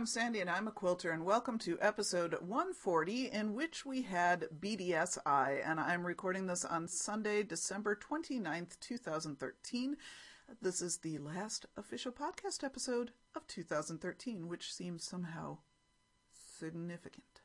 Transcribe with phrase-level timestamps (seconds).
[0.00, 4.48] I'm Sandy and I'm a quilter, and welcome to episode 140, in which we had
[4.58, 5.60] BDSI.
[5.62, 9.98] And I'm recording this on Sunday, December 29th, 2013.
[10.62, 15.58] This is the last official podcast episode of 2013, which seems somehow
[16.58, 17.42] significant.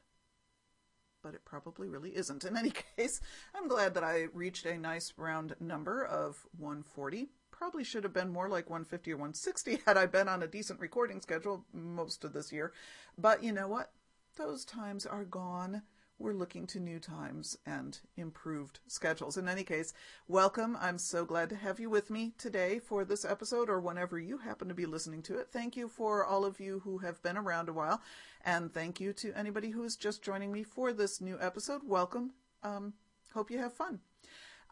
[1.22, 2.46] But it probably really isn't.
[2.46, 3.20] In any case,
[3.54, 7.28] I'm glad that I reached a nice round number of 140
[7.58, 10.80] probably should have been more like 150 or 160 had I been on a decent
[10.80, 12.74] recording schedule most of this year.
[13.18, 13.92] But you know what?
[14.38, 15.84] Those times are gone.
[16.18, 19.38] We're looking to new times and improved schedules.
[19.38, 19.94] In any case,
[20.28, 20.78] welcome.
[20.80, 24.38] I'm so glad to have you with me today for this episode or whenever you
[24.38, 25.50] happen to be listening to it.
[25.52, 28.02] Thank you for all of you who have been around a while.
[28.44, 31.82] And thank you to anybody who is just joining me for this new episode.
[31.86, 32.32] Welcome.
[32.64, 32.94] Um,
[33.34, 34.00] hope you have fun.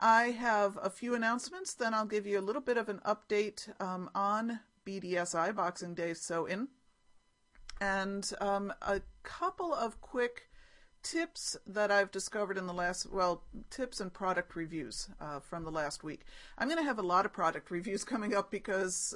[0.03, 3.69] I have a few announcements, then I'll give you a little bit of an update
[3.81, 6.67] um, on BDSI, Boxing Day Sew In,
[7.79, 10.49] and um, a couple of quick
[11.03, 15.71] tips that I've discovered in the last, well, tips and product reviews uh, from the
[15.71, 16.25] last week.
[16.57, 19.15] I'm going to have a lot of product reviews coming up because,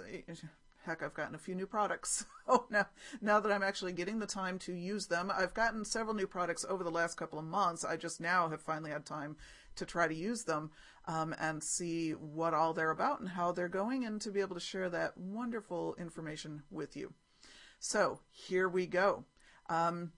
[0.88, 2.26] heck, I've gotten a few new products.
[2.48, 2.86] So now,
[3.20, 6.66] now that I'm actually getting the time to use them, I've gotten several new products
[6.70, 7.84] over the last couple of months.
[7.84, 9.36] I just now have finally had time
[9.76, 10.72] to try to use them
[11.10, 14.56] um, and see what all they're about and how they're going and to be able
[14.56, 17.14] to share that wonderful information with you.
[17.80, 19.26] So here we go.
[19.70, 20.14] Um,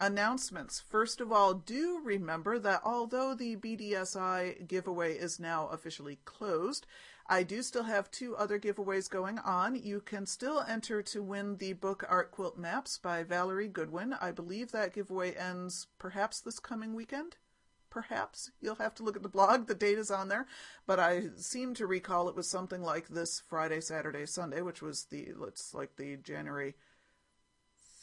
[0.00, 0.80] announcements.
[0.80, 6.86] First of all, do remember that although the BDSI giveaway is now officially closed,
[7.26, 9.76] I do still have two other giveaways going on.
[9.76, 14.14] You can still enter to win the book Art Quilt Maps by Valerie Goodwin.
[14.20, 17.36] I believe that giveaway ends perhaps this coming weekend
[17.94, 18.50] perhaps.
[18.60, 19.68] You'll have to look at the blog.
[19.68, 20.46] The date is on there.
[20.84, 25.04] But I seem to recall it was something like this Friday, Saturday, Sunday, which was
[25.04, 26.74] the, let's like the January,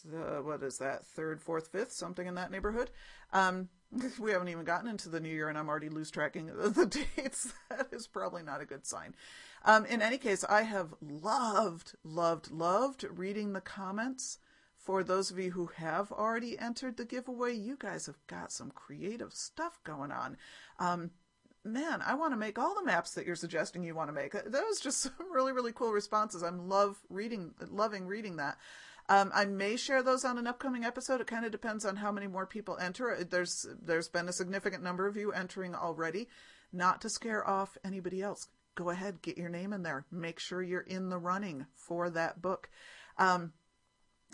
[0.03, 2.91] what is that, third, fourth, fifth, something in that neighborhood.
[3.33, 3.69] Um,
[4.19, 7.53] we haven't even gotten into the new year and I'm already loose tracking the dates.
[7.69, 9.15] That is probably not a good sign.
[9.63, 14.39] Um, in any case, I have loved, loved, loved reading the comments
[14.81, 18.71] for those of you who have already entered the giveaway, you guys have got some
[18.71, 20.37] creative stuff going on.
[20.79, 21.11] Um,
[21.63, 24.31] man, I want to make all the maps that you're suggesting you want to make.
[24.33, 26.41] That was just some really, really cool responses.
[26.41, 28.57] I'm love reading, loving reading that.
[29.11, 31.19] Um, I may share those on an upcoming episode.
[31.19, 33.25] It kind of depends on how many more people enter.
[33.29, 36.29] There's there's been a significant number of you entering already.
[36.71, 38.47] Not to scare off anybody else.
[38.73, 40.05] Go ahead, get your name in there.
[40.11, 42.69] Make sure you're in the running for that book.
[43.17, 43.51] Um,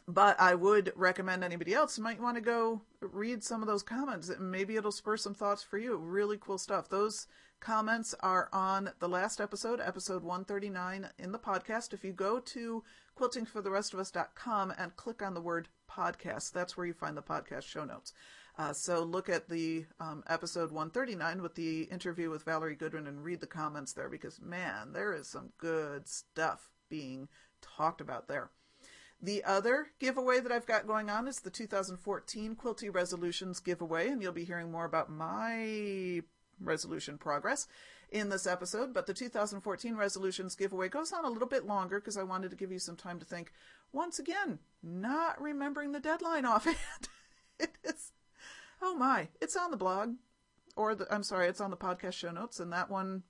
[0.08, 4.30] but I would recommend anybody else might want to go read some of those comments.
[4.40, 5.98] Maybe it'll spur some thoughts for you.
[5.98, 6.88] Really cool stuff.
[6.88, 7.26] Those
[7.60, 11.94] comments are on the last episode, episode 139 in the podcast.
[11.94, 12.84] If you go to
[13.18, 18.14] quiltingfortherestofus.com and click on the word podcast, that's where you find the podcast show notes.
[18.58, 23.24] Uh, so look at the um, episode 139 with the interview with Valerie Goodwin and
[23.24, 27.28] read the comments there because man, there is some good stuff being
[27.62, 28.50] talked about there.
[29.22, 34.22] The other giveaway that I've got going on is the 2014 Quilty Resolutions giveaway, and
[34.22, 36.22] you'll be hearing more about my
[36.60, 37.68] resolution progress
[38.12, 38.94] in this episode.
[38.94, 42.58] But the 2014 resolutions giveaway goes on a little bit longer because I wanted to
[42.58, 43.52] give you some time to think.
[43.92, 46.78] Once again, not remembering the deadline offhand.
[47.60, 48.12] it is,
[48.82, 50.16] oh my, it's on the blog,
[50.76, 53.24] or the, I'm sorry, it's on the podcast show notes, and that one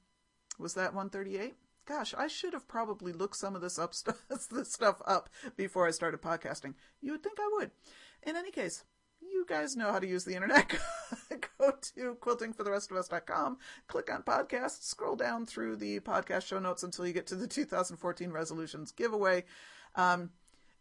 [0.60, 1.56] was that 138
[1.88, 3.94] gosh, I should have probably looked some of this up
[4.52, 6.76] this stuff up before I started podcasting.
[7.02, 7.72] You would think I would.
[8.24, 8.84] In any case,
[9.22, 10.78] you guys know how to use the internet.
[11.60, 13.58] Go to quiltingfortherestofus.com,
[13.88, 17.48] click on podcasts, scroll down through the podcast show notes until you get to the
[17.48, 19.44] 2014 resolutions giveaway.
[19.96, 20.30] Um,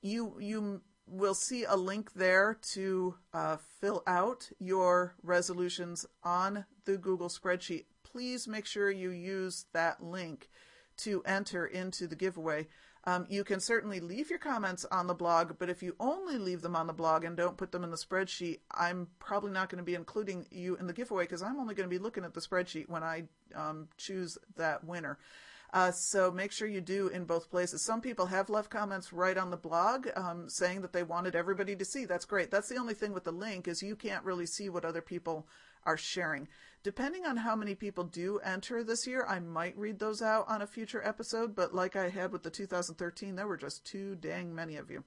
[0.02, 6.99] you you will see a link there to uh, fill out your resolutions on the
[6.99, 7.84] Google spreadsheet.
[8.02, 10.50] Please make sure you use that link
[10.99, 12.67] to enter into the giveaway.
[13.08, 16.61] Um, you can certainly leave your comments on the blog, but if you only leave
[16.61, 19.79] them on the blog and don't put them in the spreadsheet, I'm probably not going
[19.79, 22.35] to be including you in the giveaway because I'm only going to be looking at
[22.35, 23.25] the spreadsheet when I
[23.55, 25.19] um, choose that winner.
[25.73, 27.85] Uh, so make sure you do in both places.
[27.85, 31.76] Some people have left comments right on the blog um, saying that they wanted everybody
[31.76, 32.06] to see.
[32.06, 32.50] That's great.
[32.50, 35.47] That's the only thing with the link is you can't really see what other people
[35.86, 36.48] are sharing.
[36.82, 40.62] Depending on how many people do enter this year, I might read those out on
[40.62, 44.54] a future episode, but like I had with the 2013, there were just too dang
[44.54, 45.02] many of you.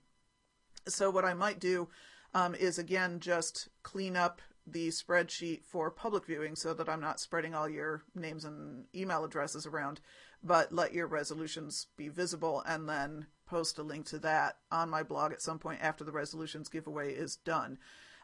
[0.88, 1.88] So what I might do
[2.34, 7.20] um, is again just clean up the spreadsheet for public viewing so that I'm not
[7.20, 10.00] spreading all your names and email addresses around,
[10.44, 15.02] but let your resolutions be visible and then post a link to that on my
[15.02, 17.78] blog at some point after the resolutions giveaway is done.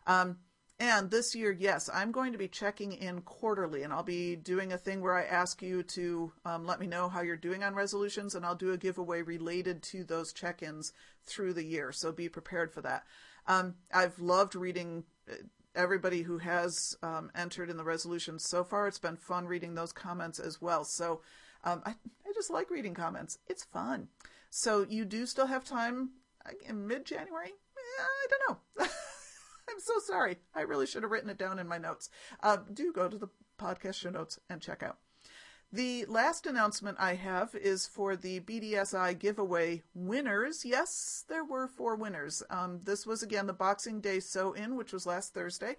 [0.05, 0.37] Um,
[0.79, 4.73] and this year, yes, I'm going to be checking in quarterly, and I'll be doing
[4.73, 7.75] a thing where I ask you to um, let me know how you're doing on
[7.75, 10.91] resolutions, and I'll do a giveaway related to those check ins
[11.23, 11.93] through the year.
[11.93, 13.05] So be prepared for that.
[13.47, 15.35] Um, I've loved reading uh,
[15.75, 18.87] everybody who has um, entered in the resolutions so far.
[18.87, 20.83] It's been fun reading those comments as well.
[20.83, 21.21] So
[21.63, 24.09] um, I, I just like reading comments, it's fun.
[24.49, 26.11] So you do still have time
[26.67, 27.53] in mid January?
[27.99, 28.87] I don't know.
[29.75, 30.37] I'm so sorry.
[30.55, 32.09] I really should have written it down in my notes.
[32.41, 33.27] Uh, do go to the
[33.59, 34.99] podcast show notes and check out.
[35.73, 40.63] The last announcement I have is for the BDSI giveaway winners.
[40.63, 42.41] Yes, there were four winners.
[42.49, 45.75] Um, this was again the Boxing Day sew in, which was last Thursday.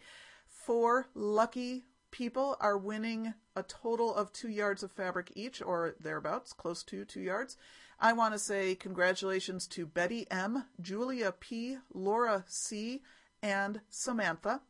[0.47, 6.53] Four lucky people are winning a total of two yards of fabric each, or thereabouts,
[6.53, 7.57] close to two yards.
[7.99, 13.01] I want to say congratulations to Betty M, Julia P, Laura C,
[13.47, 14.61] and Samantha.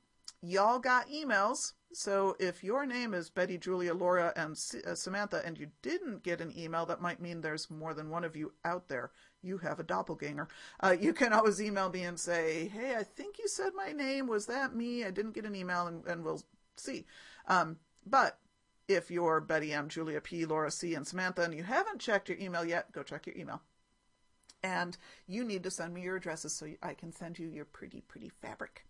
[0.43, 1.73] Y'all got emails.
[1.93, 4.53] So if your name is Betty, Julia, Laura, and
[4.87, 8.23] uh, Samantha, and you didn't get an email, that might mean there's more than one
[8.23, 9.13] of you out there.
[9.43, 10.49] You have a doppelganger.
[10.81, 14.27] Uh, you can always email me and say, hey, I think you said my name.
[14.27, 15.05] Was that me?
[15.05, 16.43] I didn't get an email, and, and we'll
[16.77, 17.07] see.
[17.49, 18.39] Um, but
[18.89, 22.39] if you're Betty M, Julia P, Laura C, and Samantha, and you haven't checked your
[22.39, 23.63] email yet, go check your email
[24.67, 24.97] and
[25.29, 28.31] you need to send me your addresses so I can send you your pretty, pretty
[28.43, 28.85] fabric.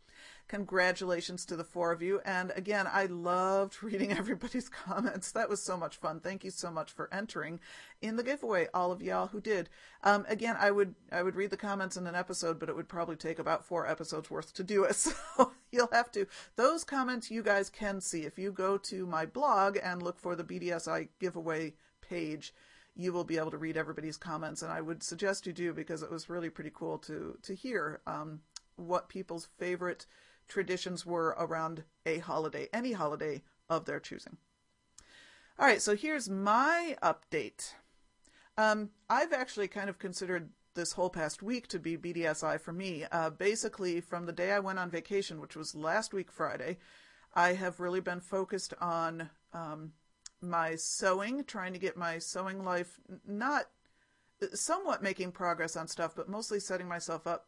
[0.48, 2.20] Congratulations to the four of you.
[2.24, 5.32] And again, I loved reading everybody's comments.
[5.32, 6.20] That was so much fun.
[6.20, 7.60] Thank you so much for entering
[8.00, 9.68] in the giveaway, all of y'all who did.
[10.02, 12.88] Um, again, I would I would read the comments in an episode, but it would
[12.88, 14.96] probably take about four episodes worth to do it.
[15.36, 16.26] So you'll have to.
[16.54, 20.34] Those comments you guys can see if you go to my blog and look for
[20.34, 22.54] the BDSI giveaway page
[22.96, 26.02] you will be able to read everybody's comments, and I would suggest you do because
[26.02, 28.40] it was really pretty cool to to hear um,
[28.76, 30.06] what people's favorite
[30.48, 34.38] traditions were around a holiday, any holiday of their choosing.
[35.58, 37.72] All right, so here's my update.
[38.58, 43.04] Um, I've actually kind of considered this whole past week to be BDSI for me.
[43.10, 46.78] Uh, basically, from the day I went on vacation, which was last week Friday,
[47.34, 49.92] I have really been focused on um,
[50.40, 53.66] my sewing, trying to get my sewing life not
[54.52, 57.46] somewhat making progress on stuff, but mostly setting myself up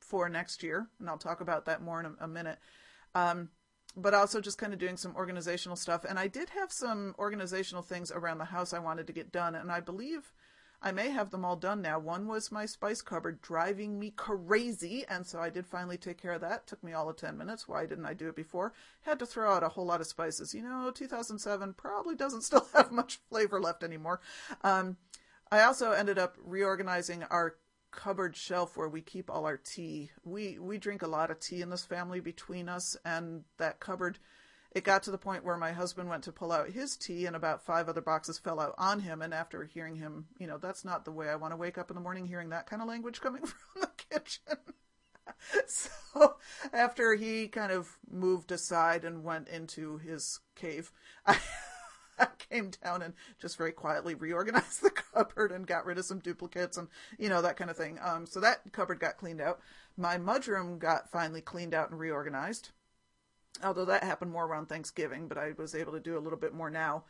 [0.00, 0.88] for next year.
[1.00, 2.58] And I'll talk about that more in a, a minute.
[3.14, 3.50] Um,
[3.96, 6.04] but also just kind of doing some organizational stuff.
[6.04, 9.54] And I did have some organizational things around the house I wanted to get done.
[9.54, 10.32] And I believe
[10.84, 11.98] I may have them all done now.
[11.98, 16.32] One was my spice cupboard driving me crazy, and so I did finally take care
[16.32, 16.66] of that.
[16.66, 17.66] Took me all of 10 minutes.
[17.66, 18.74] Why didn't I do it before?
[19.00, 20.54] Had to throw out a whole lot of spices.
[20.54, 24.20] You know, 2007 probably doesn't still have much flavor left anymore.
[24.60, 24.98] Um,
[25.50, 27.56] I also ended up reorganizing our
[27.90, 30.10] cupboard shelf where we keep all our tea.
[30.22, 34.18] We we drink a lot of tea in this family between us, and that cupboard
[34.74, 37.36] it got to the point where my husband went to pull out his tea and
[37.36, 39.22] about five other boxes fell out on him.
[39.22, 41.90] And after hearing him, you know, that's not the way I want to wake up
[41.90, 44.58] in the morning hearing that kind of language coming from the kitchen.
[45.66, 46.36] so
[46.72, 50.90] after he kind of moved aside and went into his cave,
[51.26, 51.38] I,
[52.50, 56.76] came down and just very quietly reorganized the cupboard and got rid of some duplicates
[56.76, 56.86] and
[57.18, 57.98] you know that kind of thing.
[58.02, 59.60] Um, so that cupboard got cleaned out.
[59.96, 62.70] My mudroom got finally cleaned out and reorganized
[63.62, 66.54] although that happened more around Thanksgiving, but I was able to do a little bit
[66.54, 67.04] more now.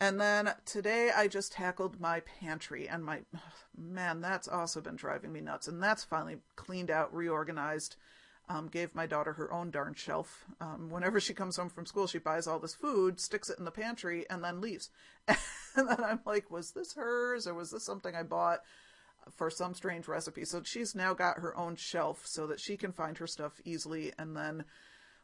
[0.00, 3.20] And then today I just tackled my pantry, and my
[3.76, 5.68] man, that's also been driving me nuts.
[5.68, 7.96] And that's finally cleaned out, reorganized.
[8.48, 10.44] Um, gave my daughter her own darn shelf.
[10.60, 13.64] Um, whenever she comes home from school, she buys all this food, sticks it in
[13.64, 14.90] the pantry, and then leaves.
[15.28, 18.58] and then I'm like, was this hers or was this something I bought
[19.30, 20.44] for some strange recipe?
[20.44, 24.12] So she's now got her own shelf so that she can find her stuff easily.
[24.18, 24.64] And then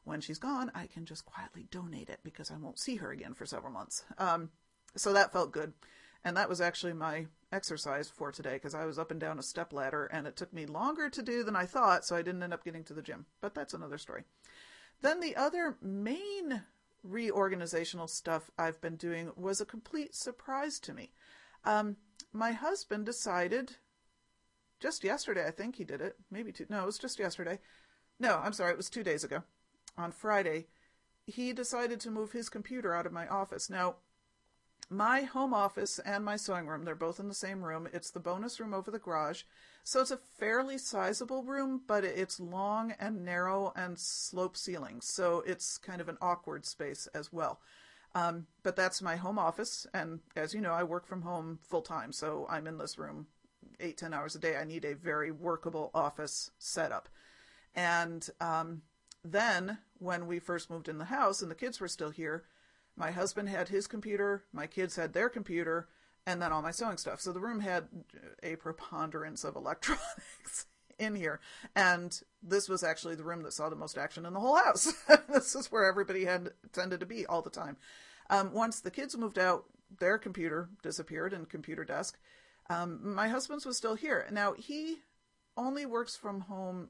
[0.08, 3.34] when she's gone, I can just quietly donate it because I won't see her again
[3.34, 4.04] for several months.
[4.18, 4.50] Um,
[4.96, 5.72] so that felt good.
[6.24, 9.42] And that was actually my exercise for today because I was up and down a
[9.42, 12.42] step ladder and it took me longer to do than I thought, so I didn't
[12.42, 13.26] end up getting to the gym.
[13.40, 14.24] But that's another story.
[15.00, 16.62] Then the other main
[17.08, 21.12] reorganizational stuff I've been doing was a complete surprise to me.
[21.64, 21.96] Um,
[22.32, 23.76] my husband decided
[24.80, 26.16] just yesterday, I think he did it.
[26.30, 26.66] Maybe two.
[26.68, 27.58] No, it was just yesterday.
[28.20, 29.42] No, I'm sorry, it was two days ago.
[29.98, 30.68] On Friday,
[31.26, 33.68] he decided to move his computer out of my office.
[33.68, 33.96] Now,
[34.88, 37.88] my home office and my sewing room, they're both in the same room.
[37.92, 39.42] It's the bonus room over the garage.
[39.84, 45.06] So it's a fairly sizable room, but it's long and narrow and slope ceilings.
[45.06, 47.60] So it's kind of an awkward space as well.
[48.14, 49.86] Um, but that's my home office.
[49.92, 52.12] And as you know, I work from home full time.
[52.12, 53.26] So I'm in this room
[53.80, 54.56] eight, ten hours a day.
[54.56, 57.10] I need a very workable office setup.
[57.74, 58.82] And um,
[59.24, 62.44] then when we first moved in the house and the kids were still here,
[62.96, 65.88] my husband had his computer, my kids had their computer,
[66.26, 67.20] and then all my sewing stuff.
[67.20, 67.88] So the room had
[68.42, 70.66] a preponderance of electronics
[70.98, 71.40] in here.
[71.74, 74.92] And this was actually the room that saw the most action in the whole house.
[75.32, 77.76] this is where everybody had tended to be all the time.
[78.30, 79.64] Um, once the kids moved out,
[80.00, 82.18] their computer disappeared and computer desk.
[82.68, 84.26] Um, my husband's was still here.
[84.30, 84.98] Now he
[85.58, 86.88] only works from home.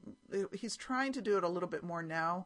[0.53, 2.45] He's trying to do it a little bit more now,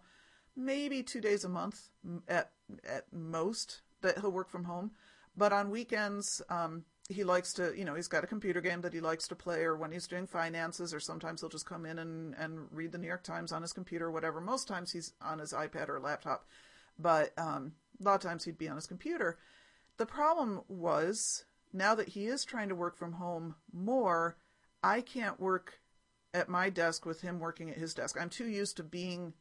[0.56, 1.90] maybe two days a month
[2.28, 2.52] at
[2.90, 4.92] at most that he'll work from home.
[5.36, 8.94] But on weekends, um, he likes to, you know, he's got a computer game that
[8.94, 12.00] he likes to play, or when he's doing finances, or sometimes he'll just come in
[12.00, 14.40] and, and read the New York Times on his computer or whatever.
[14.40, 16.48] Most times he's on his iPad or laptop,
[16.98, 19.38] but um, a lot of times he'd be on his computer.
[19.98, 24.38] The problem was now that he is trying to work from home more,
[24.84, 25.80] I can't work
[26.34, 28.18] at my desk with him working at his desk.
[28.20, 29.34] I'm too used to being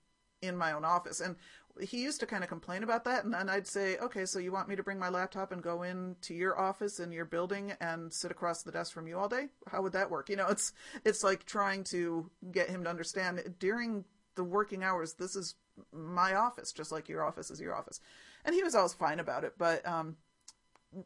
[0.43, 1.21] in my own office.
[1.21, 1.37] And
[1.81, 4.53] he used to kind of complain about that and then I'd say, "Okay, so you
[4.53, 8.13] want me to bring my laptop and go into your office in your building and
[8.13, 9.49] sit across the desk from you all day?
[9.69, 10.73] How would that work?" You know, it's
[11.05, 15.55] it's like trying to get him to understand during the working hours, this is
[15.93, 18.01] my office just like your office is your office.
[18.45, 20.17] And he was always fine about it, but um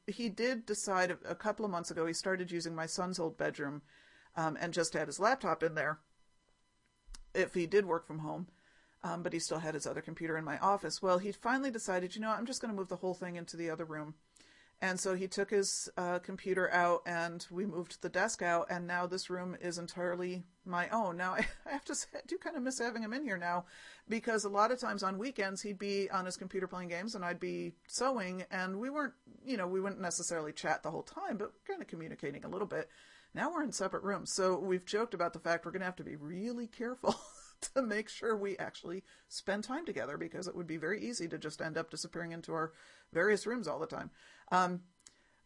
[0.08, 3.82] he did decide a couple of months ago he started using my son's old bedroom
[4.36, 5.98] um, and just had his laptop in there
[7.34, 8.46] if he did work from home
[9.06, 11.00] um, but he still had his other computer in my office.
[11.00, 13.56] Well, he finally decided, you know, I'm just going to move the whole thing into
[13.56, 14.14] the other room.
[14.82, 18.86] And so he took his uh, computer out and we moved the desk out, and
[18.86, 21.16] now this room is entirely my own.
[21.16, 21.34] Now,
[21.66, 23.64] I, have to say, I do kind of miss having him in here now
[24.06, 27.24] because a lot of times on weekends he'd be on his computer playing games and
[27.24, 29.14] I'd be sewing, and we weren't,
[29.46, 32.66] you know, we wouldn't necessarily chat the whole time, but kind of communicating a little
[32.66, 32.90] bit.
[33.36, 35.96] Now we're in separate rooms, so we've joked about the fact we're going to have
[35.96, 37.14] to be really careful
[37.74, 41.36] to make sure we actually spend time together because it would be very easy to
[41.36, 42.72] just end up disappearing into our
[43.12, 44.10] various rooms all the time.
[44.50, 44.80] Um,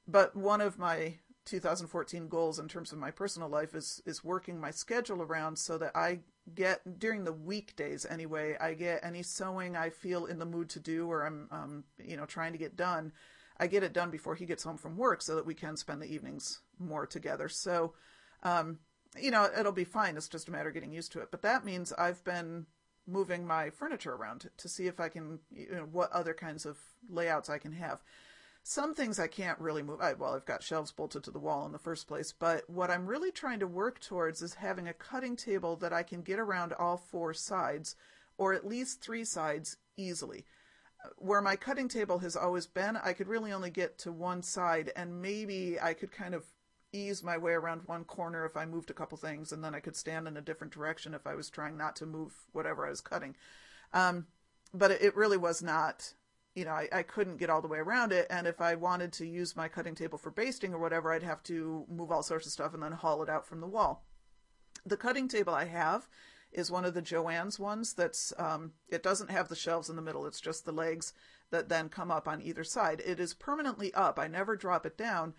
[0.06, 1.16] but one of my
[1.46, 5.76] 2014 goals in terms of my personal life is is working my schedule around so
[5.78, 6.20] that I
[6.54, 10.80] get during the weekdays anyway I get any sewing I feel in the mood to
[10.80, 13.12] do or I'm um, you know trying to get done
[13.60, 16.02] I get it done before he gets home from work so that we can spend
[16.02, 17.92] the evenings more together so
[18.42, 18.78] um,
[19.18, 20.16] you know, it'll be fine.
[20.16, 21.30] It's just a matter of getting used to it.
[21.30, 22.66] But that means I've been
[23.06, 26.78] moving my furniture around to see if I can, you know, what other kinds of
[27.08, 28.02] layouts I can have.
[28.62, 30.00] Some things I can't really move.
[30.00, 32.90] I, well, I've got shelves bolted to the wall in the first place, but what
[32.90, 36.38] I'm really trying to work towards is having a cutting table that I can get
[36.38, 37.96] around all four sides,
[38.36, 40.44] or at least three sides easily.
[41.16, 44.92] Where my cutting table has always been, I could really only get to one side,
[44.96, 46.44] and maybe I could kind of
[46.92, 49.80] ease my way around one corner if I moved a couple things, and then I
[49.80, 52.90] could stand in a different direction if I was trying not to move whatever I
[52.90, 53.36] was cutting.
[53.92, 54.26] Um,
[54.74, 56.14] but it really was not,
[56.54, 58.26] you know, I, I couldn't get all the way around it.
[58.30, 61.42] And if I wanted to use my cutting table for basting or whatever, I'd have
[61.44, 64.04] to move all sorts of stuff and then haul it out from the wall.
[64.86, 66.08] The cutting table I have
[66.52, 70.02] is one of the Joann's ones that's, um, it doesn't have the shelves in the
[70.02, 71.12] middle, it's just the legs
[71.50, 73.02] that then come up on either side.
[73.04, 74.18] It is permanently up.
[74.18, 75.34] I never drop it down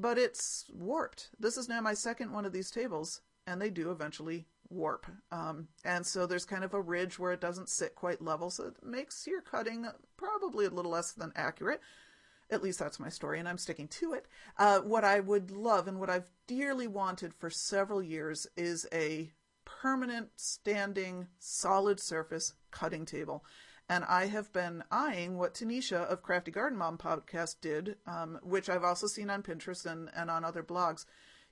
[0.00, 1.30] but it's warped.
[1.38, 5.06] This is now my second one of these tables, and they do eventually warp.
[5.30, 8.68] Um, and so there's kind of a ridge where it doesn't sit quite level, so
[8.68, 9.86] it makes your cutting
[10.16, 11.80] probably a little less than accurate.
[12.50, 14.26] At least that's my story, and I'm sticking to it.
[14.58, 19.30] Uh, what I would love and what I've dearly wanted for several years is a
[19.64, 23.44] permanent, standing, solid surface cutting table
[23.90, 28.68] and I have been eyeing what Tanisha of Crafty Garden Mom podcast did, um, which
[28.68, 31.06] I've also seen on Pinterest and, and on other blogs,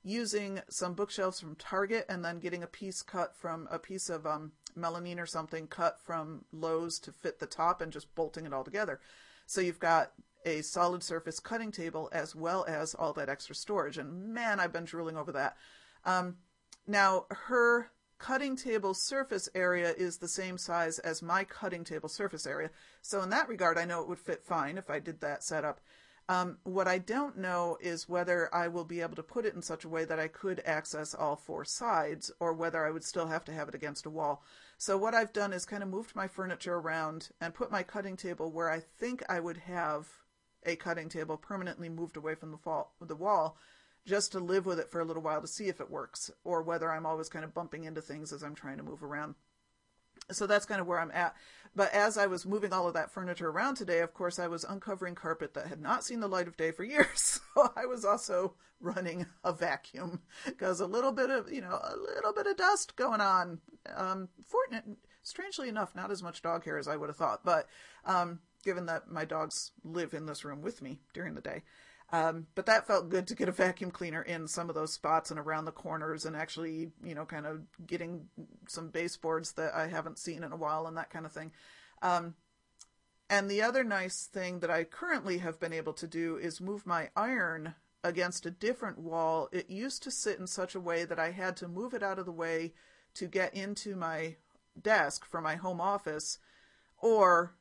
[0.04, 4.24] using some bookshelves from Target and then getting a piece cut from a piece of
[4.24, 8.52] um, melamine or something cut from Lowe's to fit the top and just bolting it
[8.52, 9.00] all together.
[9.46, 10.12] So you've got
[10.46, 13.98] a solid surface cutting table as well as all that extra storage.
[13.98, 15.56] And man, I've been drooling over that.
[16.04, 16.36] Um,
[16.86, 22.46] now, her cutting table surface area is the same size as my cutting table surface
[22.46, 22.70] area.
[23.02, 25.80] So in that regard, I know it would fit fine if I did that setup.
[26.30, 29.62] Um, what I don't know is whether I will be able to put it in
[29.62, 33.26] such a way that I could access all four sides, or whether I would still
[33.28, 34.42] have to have it against a wall.
[34.76, 38.16] So what I've done is kind of moved my furniture around and put my cutting
[38.16, 40.06] table where I think I would have
[40.66, 43.56] a cutting table permanently moved away from the, fall, the wall,
[44.06, 46.62] just to live with it for a little while to see if it works, or
[46.62, 49.34] whether I'm always kind of bumping into things as I'm trying to move around
[50.30, 51.34] so that's kind of where I'm at.
[51.74, 54.64] But as I was moving all of that furniture around today, of course, I was
[54.64, 57.40] uncovering carpet that had not seen the light of day for years.
[57.54, 61.96] So I was also running a vacuum because a little bit of, you know, a
[61.96, 63.58] little bit of dust going on.
[63.96, 64.28] Um,
[65.22, 67.66] strangely enough, not as much dog hair as I would have thought, but
[68.04, 71.62] um, given that my dogs live in this room with me during the day.
[72.10, 75.30] Um, but that felt good to get a vacuum cleaner in some of those spots
[75.30, 78.28] and around the corners and actually, you know, kind of getting
[78.66, 81.52] some baseboards that I haven't seen in a while and that kind of thing.
[82.00, 82.34] Um,
[83.28, 86.86] and the other nice thing that I currently have been able to do is move
[86.86, 89.50] my iron against a different wall.
[89.52, 92.18] It used to sit in such a way that I had to move it out
[92.18, 92.72] of the way
[93.14, 94.36] to get into my
[94.80, 96.38] desk for my home office,
[96.96, 97.54] or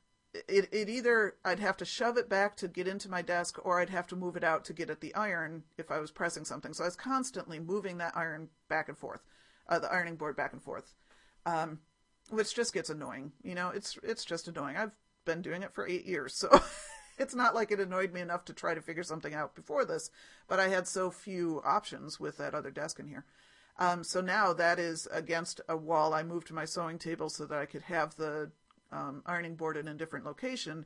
[0.47, 3.79] it, it either I'd have to shove it back to get into my desk or
[3.79, 6.45] I'd have to move it out to get at the iron if I was pressing
[6.45, 6.73] something.
[6.73, 9.21] So I was constantly moving that iron back and forth,
[9.67, 10.93] uh, the ironing board back and forth,
[11.45, 11.79] um,
[12.29, 13.31] which just gets annoying.
[13.43, 14.77] You know, it's it's just annoying.
[14.77, 14.91] I've
[15.25, 16.61] been doing it for eight years, so
[17.17, 20.09] it's not like it annoyed me enough to try to figure something out before this.
[20.47, 23.25] But I had so few options with that other desk in here.
[23.79, 26.13] Um, so now that is against a wall.
[26.13, 28.51] I moved my sewing table so that I could have the
[28.91, 30.85] um, ironing board in a different location.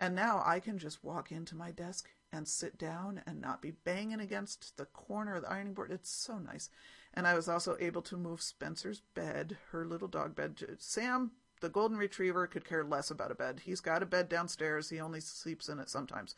[0.00, 3.70] And now I can just walk into my desk and sit down and not be
[3.70, 5.90] banging against the corner of the ironing board.
[5.90, 6.68] It's so nice.
[7.14, 10.60] And I was also able to move Spencer's bed, her little dog bed.
[10.78, 13.62] Sam, the golden retriever, could care less about a bed.
[13.64, 14.90] He's got a bed downstairs.
[14.90, 16.34] He only sleeps in it sometimes.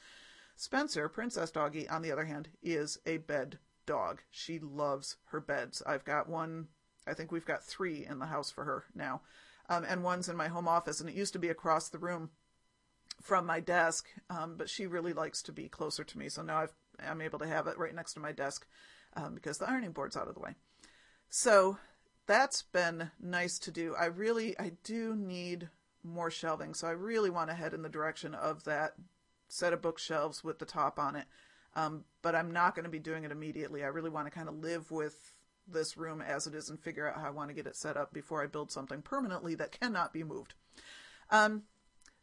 [0.54, 4.22] Spencer, Princess Doggy, on the other hand, is a bed dog.
[4.30, 5.82] She loves her beds.
[5.84, 6.68] I've got one,
[7.06, 9.22] I think we've got three in the house for her now
[9.68, 11.00] um, and one's in my home office.
[11.00, 12.30] And it used to be across the room
[13.22, 16.28] from my desk, um, but she really likes to be closer to me.
[16.28, 18.66] So now I've, I'm able to have it right next to my desk
[19.16, 20.54] um, because the ironing board's out of the way.
[21.28, 21.78] So
[22.26, 23.94] that's been nice to do.
[23.98, 25.68] I really, I do need
[26.02, 26.74] more shelving.
[26.74, 28.92] So I really want to head in the direction of that
[29.48, 31.26] set of bookshelves with the top on it.
[31.74, 33.84] Um, but I'm not going to be doing it immediately.
[33.84, 35.32] I really want to kind of live with
[35.72, 37.96] this room as it is and figure out how I want to get it set
[37.96, 40.54] up before I build something permanently that cannot be moved.
[41.30, 41.64] Um,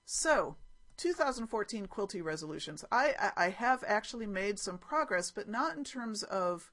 [0.06, 0.56] so,
[0.98, 2.86] 2014 Quilty resolutions.
[2.92, 6.72] I, I have actually made some progress, but not in terms of,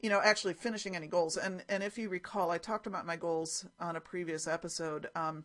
[0.00, 1.36] you know, actually finishing any goals.
[1.36, 5.08] And and if you recall, I talked about my goals on a previous episode.
[5.14, 5.44] Um,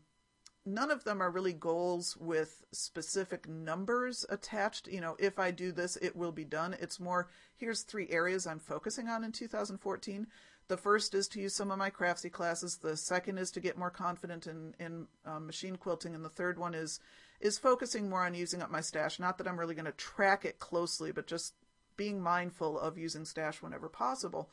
[0.65, 4.88] none of them are really goals with specific numbers attached.
[4.88, 6.76] You know, if I do this, it will be done.
[6.80, 10.28] It's more, here's three areas I'm focusing on in 2014.
[10.67, 12.78] The first is to use some of my craftsy classes.
[12.78, 16.15] The second is to get more confident in, in um, machine quilting.
[16.15, 17.00] And the third one is,
[17.39, 19.19] is focusing more on using up my stash.
[19.19, 21.56] Not that I'm really going to track it closely, but just
[21.97, 24.50] being mindful of using stash whenever possible.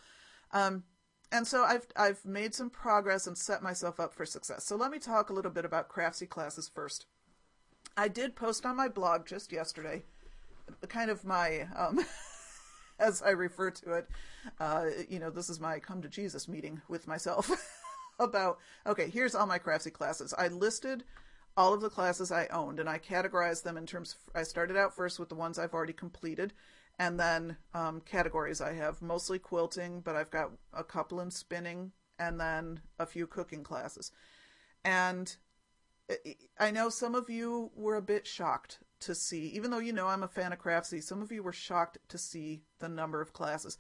[0.53, 0.85] Um,
[1.31, 4.65] and so I've I've made some progress and set myself up for success.
[4.65, 7.07] So let me talk a little bit about craftsy classes first.
[7.97, 10.05] I did post on my blog just yesterday,
[10.89, 12.01] kind of my um,
[12.99, 14.09] as I refer to it.
[14.59, 17.51] Uh, you know, this is my come to Jesus meeting with myself
[18.19, 20.33] about okay, here's all my craftsy classes.
[20.37, 21.05] I listed
[21.57, 24.15] all of the classes I owned and I categorized them in terms.
[24.15, 26.53] Of, I started out first with the ones I've already completed
[26.99, 31.93] and then um, categories I have mostly quilting, but I've got a couple in spinning
[32.19, 34.11] and then a few cooking classes.
[34.85, 35.37] And
[36.59, 40.09] I know some of you were a bit shocked to see, even though you know
[40.09, 43.33] I'm a fan of Craftsy, some of you were shocked to see the number of
[43.33, 43.79] classes.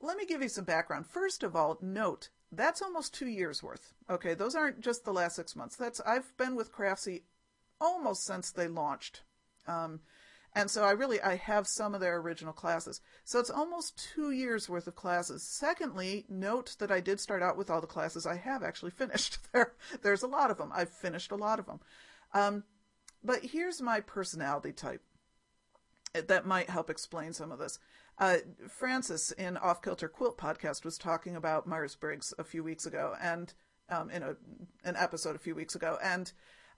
[0.00, 1.06] Let me give you some background.
[1.06, 3.94] First of all, note that's almost two years worth.
[4.10, 5.74] Okay, those aren't just the last six months.
[5.74, 7.22] That's I've been with Craftsy
[7.80, 9.22] almost since they launched.
[9.66, 10.00] Um,
[10.54, 13.00] and so I really, I have some of their original classes.
[13.24, 15.42] So it's almost two years worth of classes.
[15.42, 19.38] Secondly, note that I did start out with all the classes I have actually finished.
[19.52, 20.70] There, there's a lot of them.
[20.74, 21.80] I've finished a lot of them.
[22.34, 22.64] Um,
[23.24, 25.02] but here's my personality type
[26.12, 27.78] that might help explain some of this.
[28.18, 28.38] Uh,
[28.68, 33.14] Frances in Off Kilter Quilt podcast was talking about Myers Briggs a few weeks ago,
[33.20, 33.54] and
[33.88, 34.36] um, in a
[34.84, 36.32] an episode a few weeks ago, and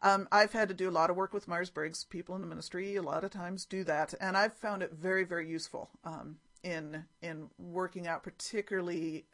[0.05, 2.05] um, I've had to do a lot of work with Myers Briggs.
[2.05, 5.25] People in the ministry a lot of times do that, and I've found it very,
[5.25, 9.25] very useful um, in in working out particularly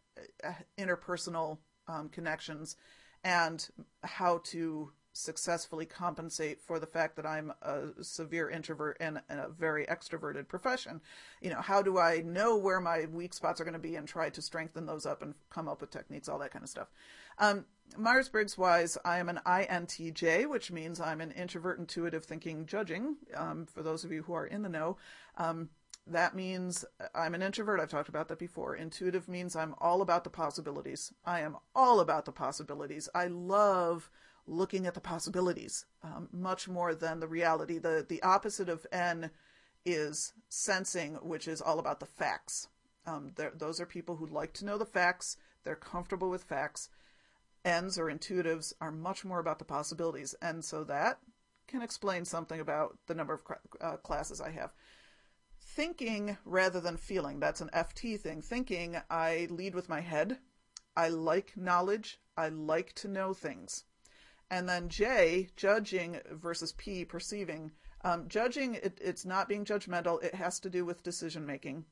[0.44, 2.76] uh, interpersonal um, connections
[3.24, 3.68] and
[4.04, 9.85] how to successfully compensate for the fact that I'm a severe introvert and a very
[9.87, 11.00] extroverted profession.
[11.40, 14.06] You know, how do I know where my weak spots are going to be and
[14.06, 16.88] try to strengthen those up and come up with techniques, all that kind of stuff.
[17.38, 17.64] Um,
[17.96, 23.16] Myers Briggs wise, I am an INTJ, which means I'm an introvert, intuitive thinking, judging.
[23.35, 24.96] Um, for those of you who are in the know,
[25.37, 25.70] um,
[26.07, 27.81] that means I'm an introvert.
[27.81, 28.74] I've talked about that before.
[28.74, 31.12] Intuitive means I'm all about the possibilities.
[31.24, 33.09] I am all about the possibilities.
[33.14, 34.11] I love
[34.46, 37.79] looking at the possibilities um, much more than the reality.
[37.79, 39.31] The the opposite of N
[39.85, 42.68] is sensing, which is all about the facts.
[43.07, 45.37] Um, those are people who like to know the facts.
[45.64, 46.88] They're comfortable with facts.
[47.64, 51.18] N's or intuitives are much more about the possibilities, and so that
[51.66, 53.40] can explain something about the number of
[53.81, 54.73] uh, classes I have
[55.70, 57.38] thinking rather than feeling.
[57.40, 58.42] That's an FT thing.
[58.42, 60.38] Thinking, I lead with my head.
[60.96, 62.20] I like knowledge.
[62.37, 63.85] I like to know things.
[64.51, 67.70] And then J, judging versus P, perceiving.
[68.03, 70.23] Um, judging, it, it's not being judgmental.
[70.23, 71.85] It has to do with decision making.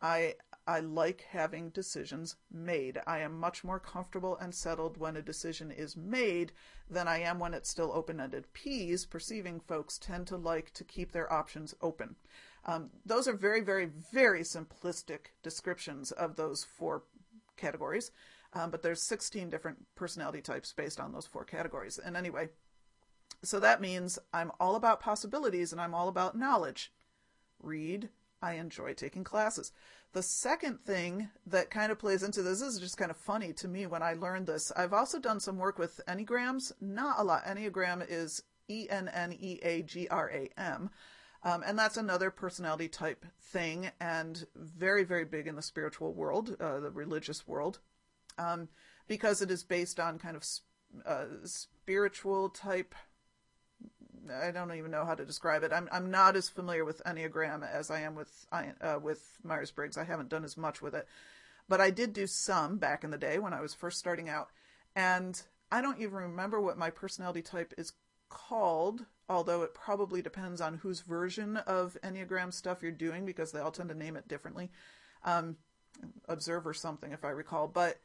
[0.00, 0.34] I
[0.66, 3.00] I like having decisions made.
[3.06, 6.52] I am much more comfortable and settled when a decision is made
[6.88, 8.52] than I am when it's still open ended.
[8.52, 12.16] P's, perceiving folks, tend to like to keep their options open.
[12.64, 17.02] Um, those are very, very, very simplistic descriptions of those four
[17.56, 18.12] categories.
[18.54, 21.98] Um, but there's 16 different personality types based on those four categories.
[21.98, 22.50] And anyway,
[23.42, 26.92] so that means I'm all about possibilities and I'm all about knowledge.
[27.60, 28.10] Read.
[28.42, 29.72] I enjoy taking classes.
[30.12, 33.54] The second thing that kind of plays into this, this is just kind of funny
[33.54, 34.70] to me when I learned this.
[34.76, 36.72] I've also done some work with Enneagrams.
[36.82, 37.44] Not a lot.
[37.44, 40.90] Enneagram is E N N E A G R A M.
[41.44, 46.56] Um, and that's another personality type thing, and very, very big in the spiritual world,
[46.60, 47.80] uh, the religious world,
[48.38, 48.68] um,
[49.08, 50.44] because it is based on kind of
[51.04, 52.94] uh, spiritual type.
[54.30, 55.72] I don't even know how to describe it.
[55.72, 59.96] I'm I'm not as familiar with Enneagram as I am with uh, with Myers Briggs.
[59.96, 61.06] I haven't done as much with it,
[61.68, 64.48] but I did do some back in the day when I was first starting out,
[64.94, 67.92] and I don't even remember what my personality type is
[68.28, 73.60] called, although it probably depends on whose version of Enneagram stuff you're doing because they
[73.60, 74.70] all tend to name it differently.
[75.24, 75.56] Um,
[76.28, 77.68] observer something, if I recall.
[77.68, 77.98] But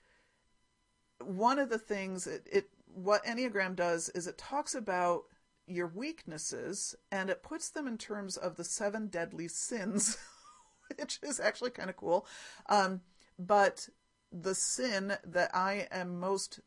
[1.19, 5.23] one of the things it, it what Enneagram does is it talks about
[5.67, 10.17] your weaknesses and it puts them in terms of the seven deadly sins,
[10.97, 12.25] which is actually kind of cool.
[12.67, 13.01] Um,
[13.37, 13.89] but
[14.31, 16.59] the sin that I am most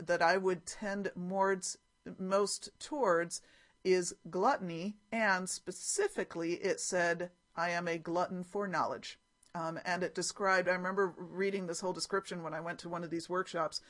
[0.00, 1.60] that I would tend more
[2.18, 3.40] most towards
[3.84, 9.18] is gluttony, and specifically it said, I am a glutton for knowledge.
[9.54, 13.04] Um, and it described, I remember reading this whole description when I went to one
[13.04, 13.80] of these workshops.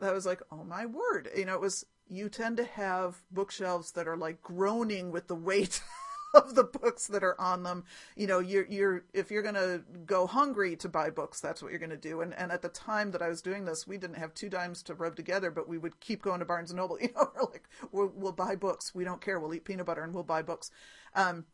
[0.00, 1.28] That was like, oh my word.
[1.36, 5.34] You know, it was, you tend to have bookshelves that are like groaning with the
[5.34, 5.80] weight
[6.34, 7.84] of the books that are on them.
[8.16, 11.80] You know, you're you're if you're gonna go hungry to buy books, that's what you're
[11.80, 12.20] gonna do.
[12.20, 14.82] And and at the time that I was doing this, we didn't have two dimes
[14.84, 16.98] to rub together, but we would keep going to Barnes and Noble.
[17.08, 18.94] You know, we're like we'll, we'll buy books.
[18.94, 19.40] We don't care.
[19.40, 20.70] We'll eat peanut butter and we'll buy books.
[21.14, 21.46] Um,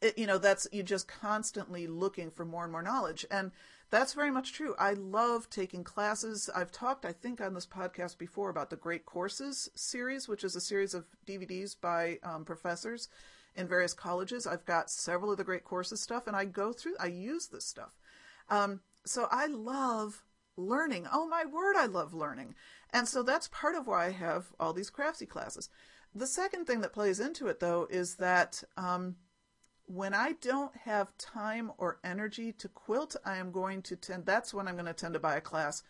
[0.00, 3.52] it, you know, that's you just constantly looking for more and more knowledge and.
[3.92, 4.74] That's very much true.
[4.78, 6.48] I love taking classes.
[6.56, 10.56] I've talked, I think, on this podcast before about the Great Courses series, which is
[10.56, 13.10] a series of DVDs by um, professors
[13.54, 14.46] in various colleges.
[14.46, 17.66] I've got several of the great courses stuff, and I go through, I use this
[17.66, 17.90] stuff.
[18.48, 20.24] Um, so I love
[20.56, 21.06] learning.
[21.12, 22.54] Oh my word, I love learning.
[22.94, 25.68] And so that's part of why I have all these craftsy classes.
[26.14, 29.16] The second thing that plays into it, though, is that um,
[29.92, 34.54] when I don't have time or energy to quilt, I am going to tend, that's
[34.54, 35.82] when I'm going to tend to buy a class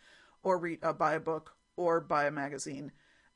[0.43, 2.91] or read, uh, buy a book or buy a magazine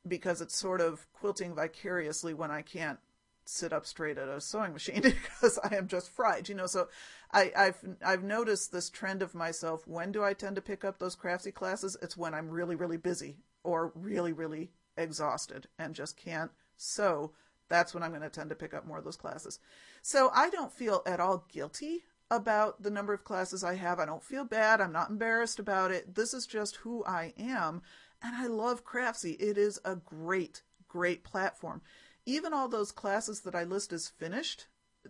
[0.06, 2.98] because it's sort of quilting vicariously when I can't
[3.46, 6.66] sit up straight at a sewing machine because I am just fried, you know.
[6.66, 6.88] So
[7.32, 9.88] I, have I've noticed this trend of myself.
[9.88, 11.96] When do I tend to pick up those craftsy classes?
[12.02, 17.32] It's when I'm really really busy or really really exhausted and just can't sew.
[17.68, 19.60] That's when I'm going to tend to pick up more of those classes.
[20.02, 23.98] So I don't feel at all guilty about the number of classes I have.
[23.98, 24.80] I don't feel bad.
[24.80, 26.14] I'm not embarrassed about it.
[26.14, 27.82] This is just who I am.
[28.22, 29.36] And I love Craftsy.
[29.40, 31.82] It is a great, great platform
[32.28, 34.66] even all those classes that I list as finished,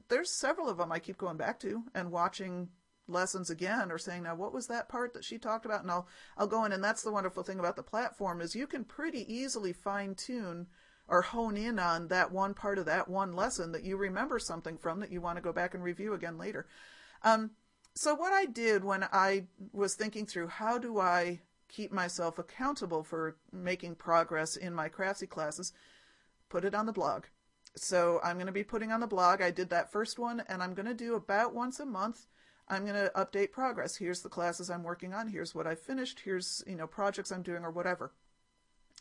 [0.09, 2.69] there's several of them I keep going back to and watching
[3.09, 6.07] lessons again or saying now what was that part that she talked about and I'll
[6.37, 9.35] I'll go in and that's the wonderful thing about the platform is you can pretty
[9.35, 10.67] easily fine tune
[11.09, 14.77] or hone in on that one part of that one lesson that you remember something
[14.77, 16.67] from that you want to go back and review again later.
[17.23, 17.53] Um,
[17.95, 23.03] so what I did when I was thinking through how do I keep myself accountable
[23.03, 25.73] for making progress in my craftsy classes
[26.49, 27.25] put it on the blog.
[27.77, 29.41] So I'm going to be putting on the blog.
[29.41, 32.27] I did that first one, and I'm going to do about once a month.
[32.69, 33.97] I'm going to update progress.
[33.97, 35.29] Here's the classes I'm working on.
[35.29, 36.21] Here's what I've finished.
[36.21, 38.13] Here's you know projects I'm doing or whatever.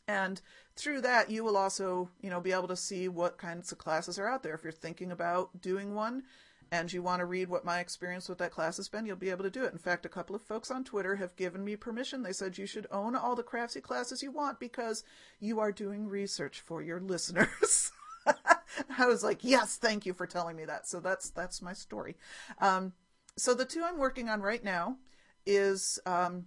[0.08, 0.41] And
[0.76, 4.17] through that, you will also you know be able to see what kinds of classes
[4.17, 4.54] are out there.
[4.54, 6.24] If you're thinking about doing one,
[6.72, 9.30] and you want to read what my experience with that class has been, you'll be
[9.30, 9.72] able to do it.
[9.72, 12.24] In fact, a couple of folks on Twitter have given me permission.
[12.24, 15.04] They said you should own all the Craftsy classes you want because
[15.39, 17.91] you are doing research for your listeners.
[18.98, 20.88] I was like, yes, thank you for telling me that.
[20.88, 22.17] So that's that's my story.
[22.60, 22.93] Um,
[23.38, 24.98] so the two I'm working on right now
[25.46, 26.46] is um,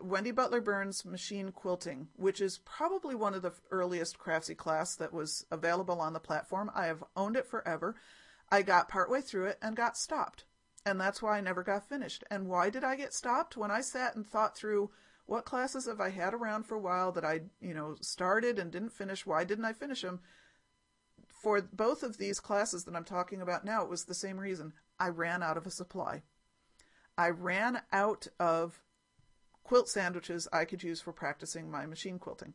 [0.00, 5.12] Wendy Butler Berns machine quilting, which is probably one of the earliest Craftsy class that
[5.12, 6.70] was available on the platform.
[6.74, 7.94] I have owned it forever.
[8.50, 10.44] I got partway through it and got stopped.
[10.84, 12.24] And that's why I never got finished.
[12.30, 13.56] And why did I get stopped?
[13.56, 14.90] When I sat and thought through
[15.26, 18.70] what classes have I had around for a while that I, you know, started and
[18.70, 20.20] didn't finish, why didn't I finish them?
[21.28, 24.72] For both of these classes that I'm talking about now, it was the same reason.
[24.98, 26.22] I ran out of a supply.
[27.16, 28.80] I ran out of
[29.64, 32.54] quilt sandwiches I could use for practicing my machine quilting.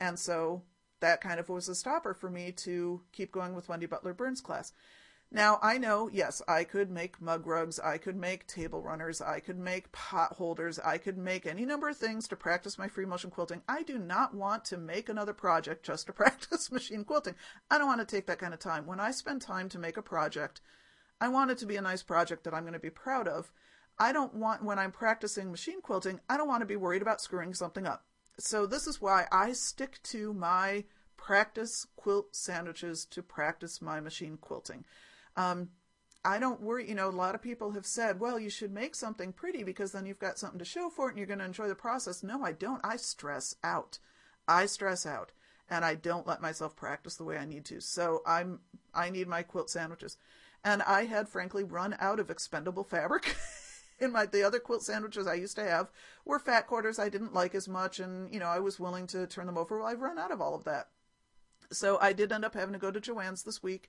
[0.00, 0.62] And so
[1.00, 4.40] that kind of was a stopper for me to keep going with Wendy Butler Berns
[4.40, 4.72] class.
[5.30, 9.40] Now, I know, yes, I could make mug rugs, I could make table runners, I
[9.40, 13.04] could make pot holders, I could make any number of things to practice my free
[13.04, 13.62] motion quilting.
[13.68, 17.34] I do not want to make another project just to practice machine quilting.
[17.68, 18.86] I don't want to take that kind of time.
[18.86, 20.60] When I spend time to make a project,
[21.20, 23.50] I want it to be a nice project that I'm going to be proud of.
[23.98, 27.20] I don't want, when I'm practicing machine quilting, I don't want to be worried about
[27.20, 28.04] screwing something up.
[28.38, 30.84] So this is why I stick to my
[31.16, 34.84] practice quilt sandwiches to practice my machine quilting.
[35.36, 35.70] Um,
[36.24, 38.94] I don't worry, you know, a lot of people have said, well, you should make
[38.94, 41.44] something pretty because then you've got something to show for it and you're going to
[41.44, 42.22] enjoy the process.
[42.22, 42.80] No, I don't.
[42.82, 43.98] I stress out.
[44.48, 45.32] I stress out
[45.68, 47.80] and I don't let myself practice the way I need to.
[47.80, 48.60] So I'm,
[48.94, 50.16] I need my quilt sandwiches.
[50.64, 53.36] And I had frankly run out of expendable fabric.
[53.98, 55.90] in my the other quilt sandwiches I used to have
[56.24, 59.26] were fat quarters I didn't like as much and you know I was willing to
[59.26, 60.88] turn them over well I've run out of all of that
[61.70, 63.88] so I did end up having to go to Joann's this week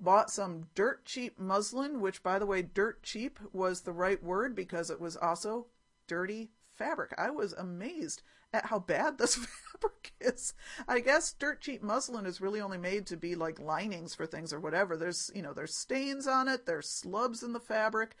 [0.00, 4.56] bought some dirt cheap muslin, which, by the way, dirt cheap was the right word
[4.56, 5.66] because it was also
[6.06, 7.12] dirty fabric.
[7.18, 9.34] I was amazed at how bad this
[9.72, 10.54] fabric is.
[10.88, 14.52] I guess dirt cheap muslin is really only made to be like linings for things
[14.52, 14.96] or whatever.
[14.96, 18.16] There's, you know, there's stains on it, there's slubs in the fabric.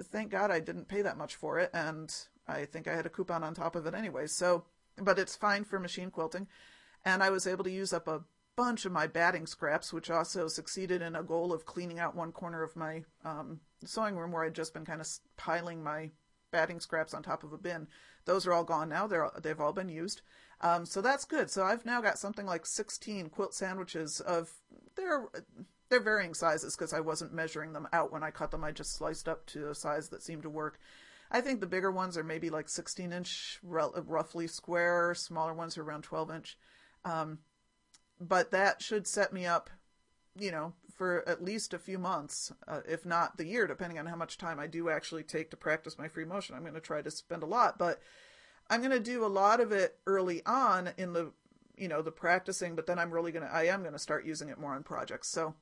[0.00, 2.14] Thank God I didn't pay that much for it, and
[2.46, 4.26] I think I had a coupon on top of it anyway.
[4.26, 4.64] So,
[4.96, 6.48] but it's fine for machine quilting.
[7.04, 8.22] And I was able to use up a
[8.56, 12.32] bunch of my batting scraps, which also succeeded in a goal of cleaning out one
[12.32, 16.10] corner of my um, sewing room where I'd just been kind of piling my
[16.50, 17.88] batting scraps on top of a bin.
[18.24, 19.06] Those are all gone now.
[19.06, 20.22] They're they've all been used.
[20.60, 21.50] Um, so that's good.
[21.50, 24.52] So I've now got something like 16 quilt sandwiches of
[24.94, 25.28] they're
[25.92, 28.64] they're varying sizes because I wasn't measuring them out when I cut them.
[28.64, 30.80] I just sliced up to a size that seemed to work.
[31.30, 35.14] I think the bigger ones are maybe like 16 inch, roughly square.
[35.14, 36.58] Smaller ones are around 12 inch.
[37.04, 37.40] Um,
[38.18, 39.68] but that should set me up,
[40.38, 44.06] you know, for at least a few months, uh, if not the year, depending on
[44.06, 46.54] how much time I do actually take to practice my free motion.
[46.54, 48.00] I'm going to try to spend a lot, but
[48.70, 51.32] I'm going to do a lot of it early on in the,
[51.76, 54.24] you know, the practicing, but then I'm really going to, I am going to start
[54.24, 55.28] using it more on projects.
[55.28, 55.54] So,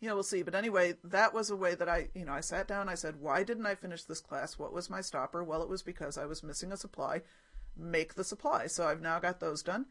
[0.00, 0.42] you know, we'll see.
[0.42, 3.20] But anyway, that was a way that I, you know, I sat down, I said,
[3.20, 4.58] why didn't I finish this class?
[4.58, 5.42] What was my stopper?
[5.42, 7.22] Well, it was because I was missing a supply.
[7.76, 8.66] Make the supply.
[8.66, 9.86] So I've now got those done.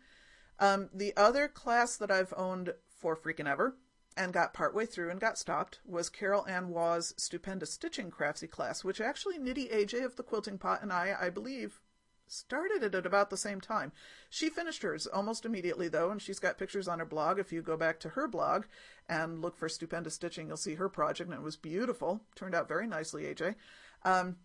[0.60, 3.76] Um, the other class that I've owned for freaking ever
[4.18, 8.84] and got partway through and got stopped was Carol Ann Waugh's Stupendous Stitching Craftsy class,
[8.84, 11.82] which actually Nitty AJ of the Quilting Pot and I, I believe,
[12.28, 13.92] started it at about the same time.
[14.30, 17.40] She finished hers almost immediately, though, and she's got pictures on her blog.
[17.40, 18.66] If you go back to her blog
[19.08, 22.22] and look for Stupendous Stitching, you'll see her project, and it was beautiful.
[22.36, 23.56] Turned out very nicely, AJ.
[24.04, 24.38] Um,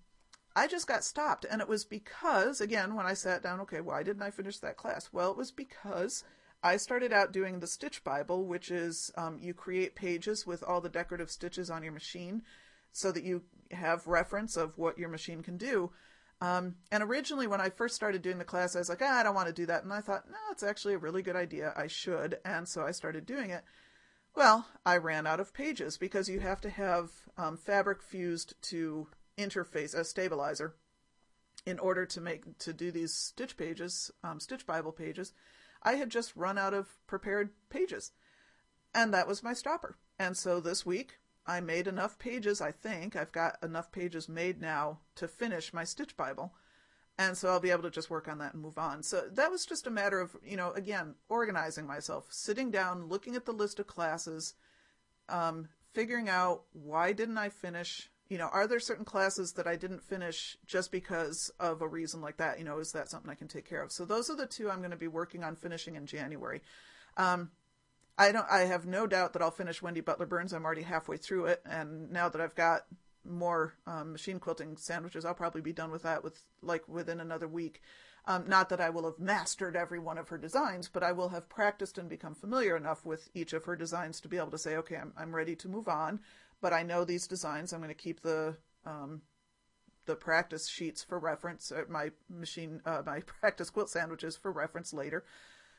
[0.57, 1.47] I just got stopped.
[1.49, 4.77] And it was because, again, when I sat down, okay, why didn't I finish that
[4.77, 5.11] class?
[5.12, 6.25] Well, it was because
[6.62, 10.81] I started out doing the Stitch Bible, which is um, you create pages with all
[10.81, 12.43] the decorative stitches on your machine
[12.93, 15.90] so that you have reference of what your machine can do.
[16.40, 19.22] Um, and originally, when I first started doing the class, I was like, ah, I
[19.22, 19.85] don't want to do that.
[19.85, 21.72] And I thought, no, it's actually a really good idea.
[21.76, 22.38] I should.
[22.44, 23.62] And so I started doing it.
[24.35, 29.09] Well, I ran out of pages because you have to have um, fabric fused to
[29.37, 30.76] interface, a stabilizer,
[31.66, 35.33] in order to make to do these stitch pages, um, stitch Bible pages.
[35.83, 38.12] I had just run out of prepared pages,
[38.94, 39.96] and that was my stopper.
[40.18, 42.61] And so this week I made enough pages.
[42.61, 46.55] I think I've got enough pages made now to finish my stitch Bible.
[47.18, 49.03] And so I'll be able to just work on that and move on.
[49.03, 53.35] So that was just a matter of, you know, again, organizing myself, sitting down, looking
[53.35, 54.55] at the list of classes,
[55.29, 59.74] um, figuring out why didn't I finish you know, are there certain classes that I
[59.74, 62.61] didn't finish just because of a reason like that?
[62.61, 63.90] You know, is that something I can take care of?
[63.90, 66.62] So those are the two I'm going to be working on finishing in January.
[67.16, 67.50] Um,
[68.20, 68.46] I don't.
[68.50, 70.52] I have no doubt that I'll finish Wendy Butler Berns.
[70.52, 72.83] I'm already halfway through it, and now that I've got
[73.24, 77.48] more um, machine quilting sandwiches, I'll probably be done with that with like within another
[77.48, 77.83] week.
[78.26, 81.30] Um, not that I will have mastered every one of her designs, but I will
[81.30, 84.59] have practiced and become familiar enough with each of her designs to be able to
[84.59, 86.20] say, okay, I'm, I'm ready to move on
[86.61, 87.72] but I know these designs.
[87.72, 89.22] I'm going to keep the um,
[90.06, 91.70] the practice sheets for reference.
[91.70, 95.24] Uh, my machine, uh, my practice quilt sandwiches for reference later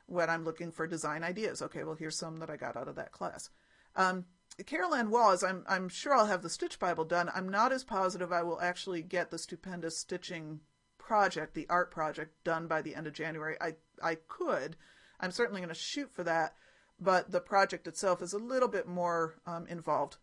[0.07, 1.61] when I'm looking for design ideas.
[1.61, 3.49] Okay, well here's some that I got out of that class.
[3.95, 4.25] Um,
[4.65, 7.29] Carol Ann Wallace, I'm I'm sure I'll have the Stitch Bible done.
[7.33, 10.61] I'm not as positive I will actually get the stupendous stitching
[10.97, 13.57] project, the art project, done by the end of January.
[13.61, 14.75] I I could.
[15.19, 16.55] I'm certainly going to shoot for that,
[16.99, 20.17] but the project itself is a little bit more um, involved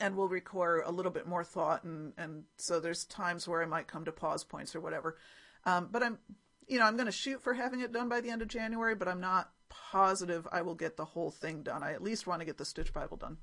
[0.00, 3.66] and will require a little bit more thought and and so there's times where I
[3.66, 5.16] might come to pause points or whatever.
[5.64, 6.18] Um, but I'm
[6.68, 8.94] you know I'm going to shoot for having it done by the end of January,
[8.94, 11.82] but I'm not positive I will get the whole thing done.
[11.82, 13.38] I at least want to get the Stitch Bible done.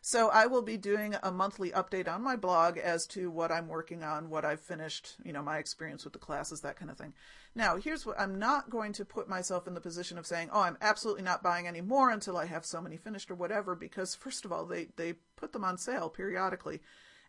[0.00, 3.66] So I will be doing a monthly update on my blog as to what I'm
[3.66, 6.96] working on, what I've finished, you know, my experience with the classes, that kind of
[6.96, 7.14] thing.
[7.54, 10.60] Now, here's what I'm not going to put myself in the position of saying, "Oh,
[10.60, 14.14] I'm absolutely not buying any more until I have so many finished or whatever," because
[14.14, 16.80] first of all, they they put them on sale periodically.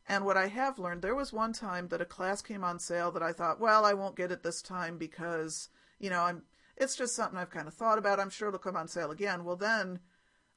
[0.09, 3.11] And what I have learned, there was one time that a class came on sale
[3.11, 5.69] that I thought, well, I won't get it this time because,
[5.99, 6.41] you know, I'm
[6.75, 8.19] it's just something I've kind of thought about.
[8.19, 9.43] I'm sure it'll come on sale again.
[9.43, 9.99] Well, then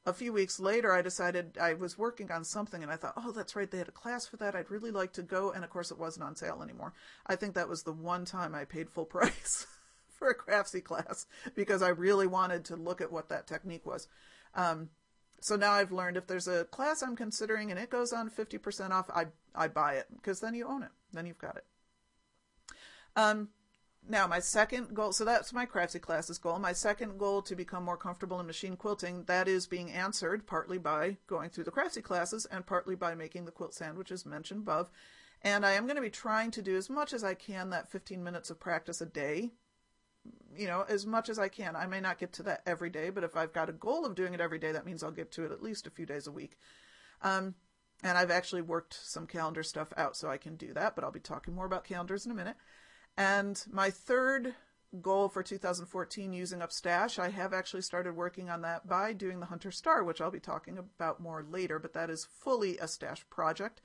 [0.06, 3.32] a few weeks later, I decided I was working on something and I thought, oh,
[3.32, 4.54] that's right, they had a class for that.
[4.54, 5.50] I'd really like to go.
[5.50, 6.94] And of course, it wasn't on sale anymore.
[7.26, 9.66] I think that was the one time I paid full price
[10.08, 14.08] for a craftsy class because I really wanted to look at what that technique was.
[14.54, 14.90] Um,
[15.42, 18.90] so now I've learned if there's a class I'm considering and it goes on 50%
[18.90, 20.90] off, I, I buy it because then you own it.
[21.12, 21.64] Then you've got it.
[23.16, 23.48] Um,
[24.08, 26.58] now, my second goal, so that's my craftsy classes goal.
[26.58, 30.78] My second goal to become more comfortable in machine quilting, that is being answered partly
[30.78, 34.90] by going through the craftsy classes and partly by making the quilt sandwiches mentioned above.
[35.42, 37.90] And I am going to be trying to do as much as I can that
[37.90, 39.52] 15 minutes of practice a day.
[40.56, 41.74] You know, as much as I can.
[41.76, 44.14] I may not get to that every day, but if I've got a goal of
[44.14, 46.26] doing it every day, that means I'll get to it at least a few days
[46.26, 46.58] a week.
[47.22, 47.54] Um,
[48.02, 51.12] and I've actually worked some calendar stuff out so I can do that, but I'll
[51.12, 52.56] be talking more about calendars in a minute.
[53.16, 54.54] And my third
[55.00, 59.40] goal for 2014 using up stash, I have actually started working on that by doing
[59.40, 62.88] the Hunter Star, which I'll be talking about more later, but that is fully a
[62.88, 63.80] stash project.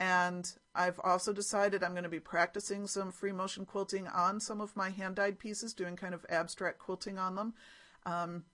[0.00, 4.60] And I've also decided I'm going to be practicing some free motion quilting on some
[4.60, 7.54] of my hand dyed pieces, doing kind of abstract quilting on them.
[8.06, 8.44] Um,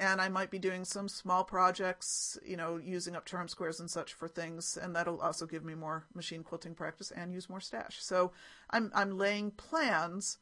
[0.00, 3.90] and I might be doing some small projects, you know, using up charm squares and
[3.90, 7.60] such for things, and that'll also give me more machine quilting practice and use more
[7.60, 7.98] stash.
[8.00, 8.32] So
[8.70, 10.38] I'm I'm laying plans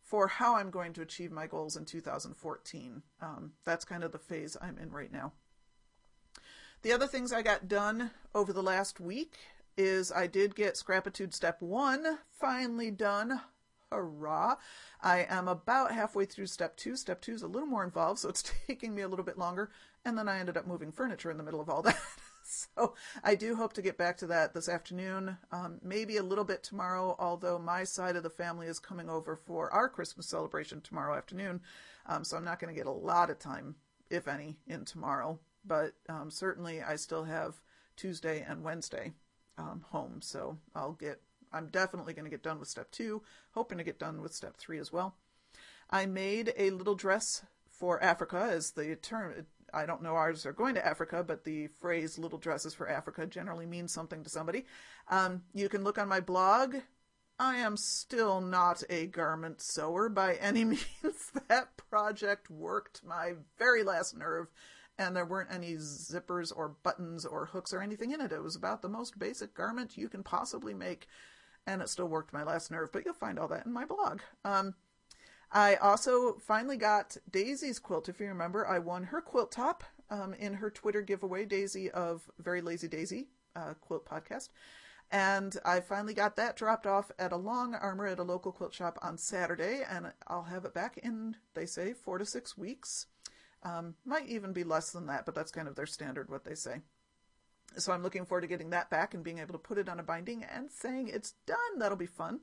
[0.00, 3.02] for how I'm going to achieve my goals in 2014.
[3.20, 5.32] Um, that's kind of the phase I'm in right now.
[6.82, 9.34] The other things I got done over the last week
[9.80, 13.40] is I did get Scrapitude Step 1 finally done.
[13.90, 14.56] Hurrah!
[15.00, 16.96] I am about halfway through step two.
[16.96, 19.70] Step two is a little more involved, so it's taking me a little bit longer.
[20.04, 21.98] And then I ended up moving furniture in the middle of all that.
[22.44, 26.44] so I do hope to get back to that this afternoon, um, maybe a little
[26.44, 30.82] bit tomorrow, although my side of the family is coming over for our Christmas celebration
[30.82, 31.62] tomorrow afternoon.
[32.04, 33.76] Um, so I'm not going to get a lot of time,
[34.10, 35.40] if any, in tomorrow.
[35.64, 37.62] But um, certainly I still have
[37.96, 39.14] Tuesday and Wednesday
[39.60, 41.20] um, home, so I'll get
[41.52, 44.56] I'm definitely going to get done with step two, hoping to get done with step
[44.56, 45.16] three as well.
[45.90, 50.52] I made a little dress for Africa, as the term, I don't know ours are
[50.52, 54.66] going to Africa, but the phrase little dresses for Africa generally means something to somebody.
[55.08, 56.76] Um, you can look on my blog.
[57.38, 61.32] I am still not a garment sewer by any means.
[61.48, 64.48] that project worked my very last nerve,
[65.00, 68.32] and there weren't any zippers or buttons or hooks or anything in it.
[68.32, 71.08] It was about the most basic garment you can possibly make
[71.66, 74.20] and it still worked my last nerve, but you'll find all that in my blog.
[74.44, 74.74] Um,
[75.50, 78.10] I also finally got Daisy's quilt.
[78.10, 82.30] If you remember, I won her quilt top um, in her Twitter giveaway, Daisy of
[82.38, 84.50] Very Lazy Daisy uh, quilt podcast.
[85.10, 88.74] And I finally got that dropped off at a long armor at a local quilt
[88.74, 93.06] shop on Saturday, and I'll have it back in, they say, four to six weeks.
[93.62, 96.54] Um, might even be less than that, but that's kind of their standard, what they
[96.54, 96.80] say.
[97.76, 100.00] So I'm looking forward to getting that back and being able to put it on
[100.00, 101.78] a binding and saying it's done.
[101.78, 102.40] That'll be fun.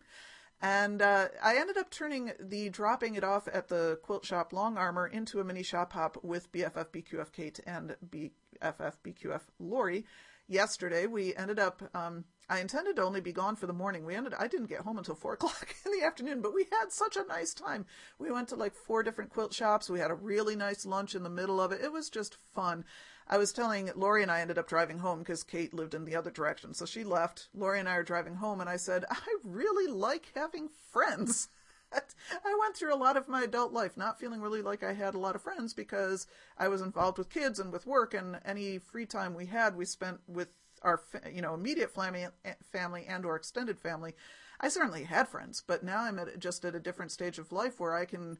[0.61, 4.77] And uh, I ended up turning the dropping it off at the quilt shop Long
[4.77, 10.05] Armor into a mini shop hop with BFF BQF Kate and BFF BQF Lori.
[10.47, 11.83] Yesterday, we ended up.
[11.93, 14.05] Um, I intended to only be gone for the morning.
[14.05, 14.33] We ended.
[14.39, 17.27] I didn't get home until four o'clock in the afternoon, but we had such a
[17.27, 17.85] nice time.
[18.17, 19.89] We went to like four different quilt shops.
[19.89, 21.81] We had a really nice lunch in the middle of it.
[21.81, 22.85] It was just fun.
[23.27, 26.15] I was telling Lori and I ended up driving home because Kate lived in the
[26.15, 26.73] other direction.
[26.73, 27.49] So she left.
[27.53, 31.49] Lori and I are driving home, and I said, I really like having friends.
[31.93, 35.15] I went through a lot of my adult life not feeling really like I had
[35.15, 36.27] a lot of friends because
[36.57, 39.85] I was involved with kids and with work, and any free time we had, we
[39.85, 40.49] spent with
[40.83, 44.13] our you know immediate family, eh, family and or extended family.
[44.59, 47.79] I certainly had friends, but now I'm at just at a different stage of life
[47.79, 48.37] where I can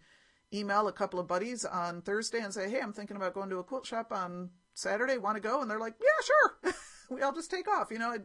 [0.54, 3.60] email a couple of buddies on Thursday and say, "Hey, I'm thinking about going to
[3.60, 5.18] a quilt shop on Saturday.
[5.18, 6.74] Want to go?" And they're like, "Yeah, sure."
[7.10, 7.92] we all just take off.
[7.92, 8.18] You know,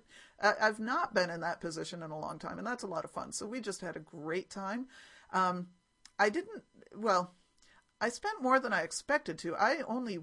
[0.43, 3.05] I, have not been in that position in a long time, and that's a lot
[3.05, 3.33] of fun.
[3.33, 4.87] So we just had a great time.
[5.33, 5.69] Um,
[6.19, 6.63] I didn't.
[6.95, 7.35] Well,
[8.01, 9.55] I spent more than I expected to.
[9.57, 10.21] I only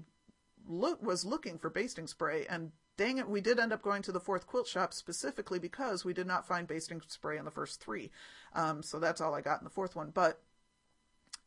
[0.66, 4.12] look was looking for basting spray, and dang it, we did end up going to
[4.12, 7.80] the fourth quilt shop specifically because we did not find basting spray in the first
[7.80, 8.10] three.
[8.54, 10.10] Um, so that's all I got in the fourth one.
[10.10, 10.40] But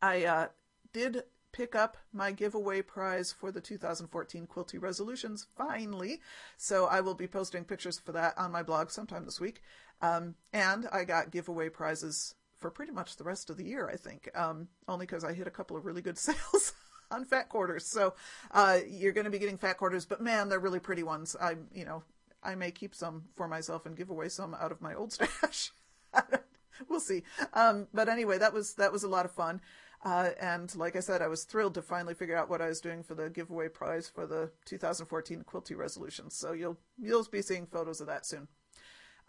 [0.01, 0.47] I uh,
[0.91, 6.19] did pick up my giveaway prize for the 2014 Quilty Resolutions finally.
[6.57, 9.61] So I will be posting pictures for that on my blog sometime this week.
[10.01, 13.95] Um, and I got giveaway prizes for pretty much the rest of the year, I
[13.95, 16.73] think, um, only because I hit a couple of really good sales.
[17.11, 17.85] on fat quarters.
[17.85, 18.15] So
[18.51, 21.35] uh, you're going to be getting fat quarters, but man, they're really pretty ones.
[21.39, 22.01] I, you know,
[22.41, 25.71] I may keep some for myself and give away some out of my old stash.
[26.89, 27.23] we'll see.
[27.53, 29.61] Um, but anyway, that was that was a lot of fun.
[30.03, 32.81] Uh, and like I said, I was thrilled to finally figure out what I was
[32.81, 36.35] doing for the giveaway prize for the 2014 Quilty resolutions.
[36.35, 38.49] So you'll you'll be seeing photos of that soon.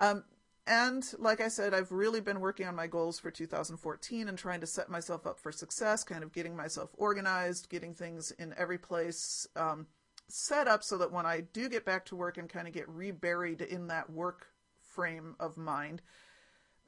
[0.00, 0.24] Um,
[0.66, 4.60] and like I said, I've really been working on my goals for 2014 and trying
[4.60, 8.78] to set myself up for success, kind of getting myself organized, getting things in every
[8.78, 9.86] place um,
[10.28, 12.88] set up so that when I do get back to work and kind of get
[12.88, 14.48] reburied in that work
[14.80, 16.02] frame of mind,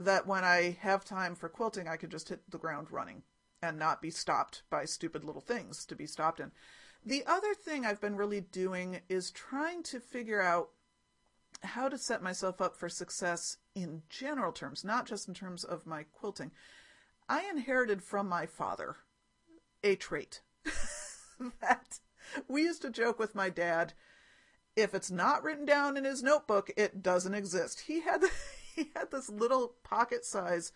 [0.01, 3.23] that when I have time for quilting, I can just hit the ground running
[3.63, 6.53] and not be stopped by stupid little things to be stopped in.
[7.05, 10.71] The other thing I've been really doing is trying to figure out
[11.63, 15.87] how to set myself up for success in general terms, not just in terms of
[15.87, 16.51] my quilting.
[17.29, 18.97] I inherited from my father
[19.83, 20.43] a trait
[21.61, 22.01] that
[22.49, 23.95] we used to joke with my dad
[24.77, 27.81] if it's not written down in his notebook, it doesn't exist.
[27.87, 28.23] He had
[28.75, 30.73] he had this little pocket size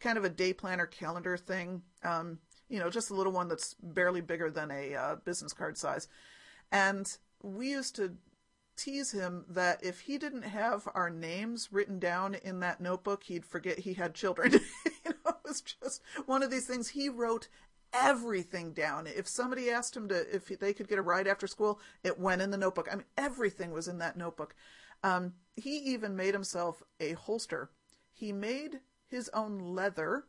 [0.00, 1.82] kind of a day planner calendar thing.
[2.02, 5.76] Um, you know, just a little one that's barely bigger than a uh, business card
[5.76, 6.08] size.
[6.72, 8.14] And we used to
[8.76, 13.44] tease him that if he didn't have our names written down in that notebook, he'd
[13.44, 14.52] forget he had children.
[15.04, 16.88] you know, it was just one of these things.
[16.88, 17.48] He wrote
[17.92, 19.06] everything down.
[19.06, 22.42] If somebody asked him to, if they could get a ride after school, it went
[22.42, 22.88] in the notebook.
[22.90, 24.54] I mean, everything was in that notebook.
[25.02, 27.70] Um, he even made himself a holster.
[28.12, 30.24] He made his own leather.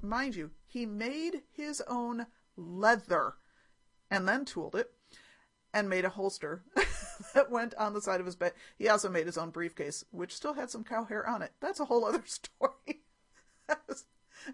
[0.00, 3.34] Mind you, he made his own leather
[4.10, 4.92] and then tooled it
[5.72, 6.62] and made a holster
[7.34, 8.52] that went on the side of his bed.
[8.76, 11.52] He also made his own briefcase, which still had some cow hair on it.
[11.60, 13.02] That's a whole other story.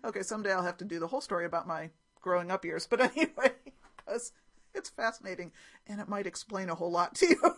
[0.05, 1.91] okay, someday I'll have to do the whole story about my
[2.21, 2.87] growing up years.
[2.87, 3.53] But anyway,
[3.97, 4.33] because
[4.75, 5.53] it's fascinating
[5.87, 7.57] and it might explain a whole lot to you.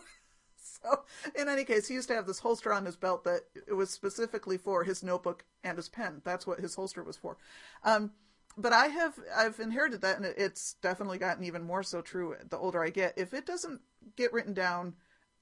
[0.83, 1.03] so,
[1.35, 3.89] in any case, he used to have this holster on his belt that it was
[3.89, 6.21] specifically for his notebook and his pen.
[6.23, 7.37] That's what his holster was for.
[7.83, 8.11] Um,
[8.57, 12.57] but I have I've inherited that, and it's definitely gotten even more so true the
[12.57, 13.17] older I get.
[13.17, 13.81] If it doesn't
[14.15, 14.95] get written down,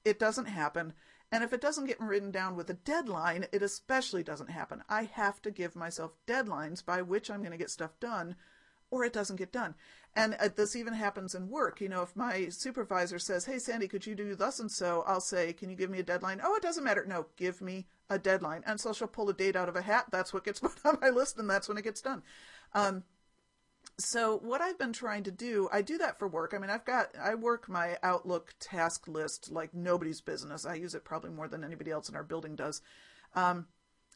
[0.04, 0.94] it doesn't happen.
[1.30, 4.82] And if it doesn't get written down with a deadline, it especially doesn't happen.
[4.88, 8.36] I have to give myself deadlines by which I'm going to get stuff done,
[8.92, 9.74] or it doesn't get done.
[10.14, 11.80] And uh, this even happens in work.
[11.80, 15.02] You know, if my supervisor says, Hey, Sandy, could you do thus and so?
[15.06, 16.40] I'll say, Can you give me a deadline?
[16.44, 17.04] Oh, it doesn't matter.
[17.08, 18.62] No, give me a deadline.
[18.66, 20.06] And so she'll pull a date out of a hat.
[20.12, 22.22] That's what gets put on my list, and that's when it gets done.
[22.74, 23.04] Um,
[23.98, 26.52] so what I've been trying to do, I do that for work.
[26.54, 30.66] I mean, I've got I work my Outlook task list like nobody's business.
[30.66, 32.82] I use it probably more than anybody else in our building does.
[33.34, 33.66] Um,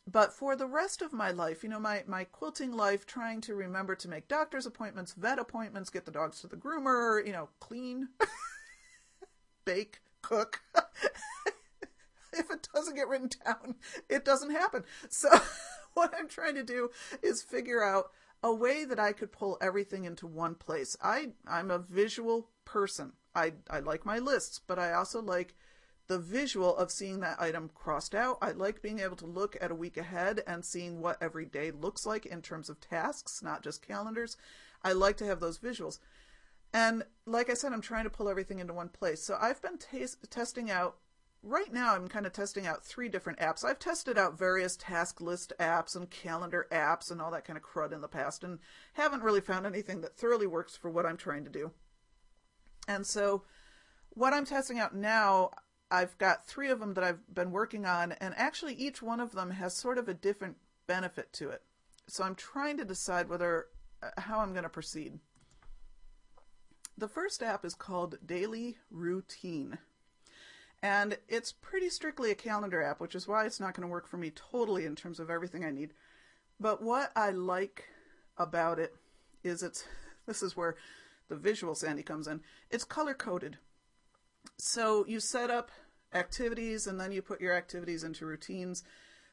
[0.07, 3.55] but for the rest of my life, you know, my my quilting life, trying to
[3.55, 7.49] remember to make doctor's appointments, vet appointments, get the dogs to the groomer, you know,
[7.59, 8.09] clean,
[9.65, 10.63] bake, cook.
[12.33, 13.75] if it doesn't get written down,
[14.09, 14.85] it doesn't happen.
[15.09, 15.29] So
[15.95, 16.91] what I'm trying to do
[17.23, 18.11] is figure out
[18.43, 20.97] a way that I could pull everything into one place.
[21.03, 23.15] I I'm a visual person.
[23.35, 25.57] I I like my lists, but I also like
[26.09, 28.39] the visual of seeing that item crossed out.
[28.41, 31.71] I like being able to look at a week ahead and seeing what every day
[31.71, 34.37] looks like in terms of tasks, not just calendars.
[34.85, 35.99] I like to have those visuals.
[36.73, 39.23] And like I said, I'm trying to pull everything into one place.
[39.23, 39.79] So I've been
[40.31, 40.97] testing out,
[41.43, 43.65] right now, I'm kind of testing out three different apps.
[43.65, 47.65] I've tested out various task list apps and calendar apps and all that kind of
[47.65, 48.59] crud in the past and
[48.93, 51.73] haven't really found anything that thoroughly works for what I'm trying to do.
[52.87, 53.43] And so
[54.11, 55.51] what I'm testing out now,
[55.91, 59.33] I've got three of them that I've been working on, and actually each one of
[59.33, 60.57] them has sort of a different
[60.87, 61.63] benefit to it.
[62.09, 63.67] So I'm trying to decide whether
[64.03, 65.19] uh, how I'm going to proceed.
[66.99, 69.79] The first app is called Daily Routine.
[70.83, 74.07] And it's pretty strictly a calendar app, which is why it's not going to work
[74.07, 75.93] for me totally in terms of everything I need.
[76.61, 77.85] But what I like
[78.39, 78.95] about it
[79.43, 79.85] is it's
[80.27, 80.77] this is where
[81.29, 82.41] the visual Sandy comes in.
[82.71, 83.59] It's color coded.
[84.59, 85.71] So you set up
[86.15, 88.83] activities and then you put your activities into routines.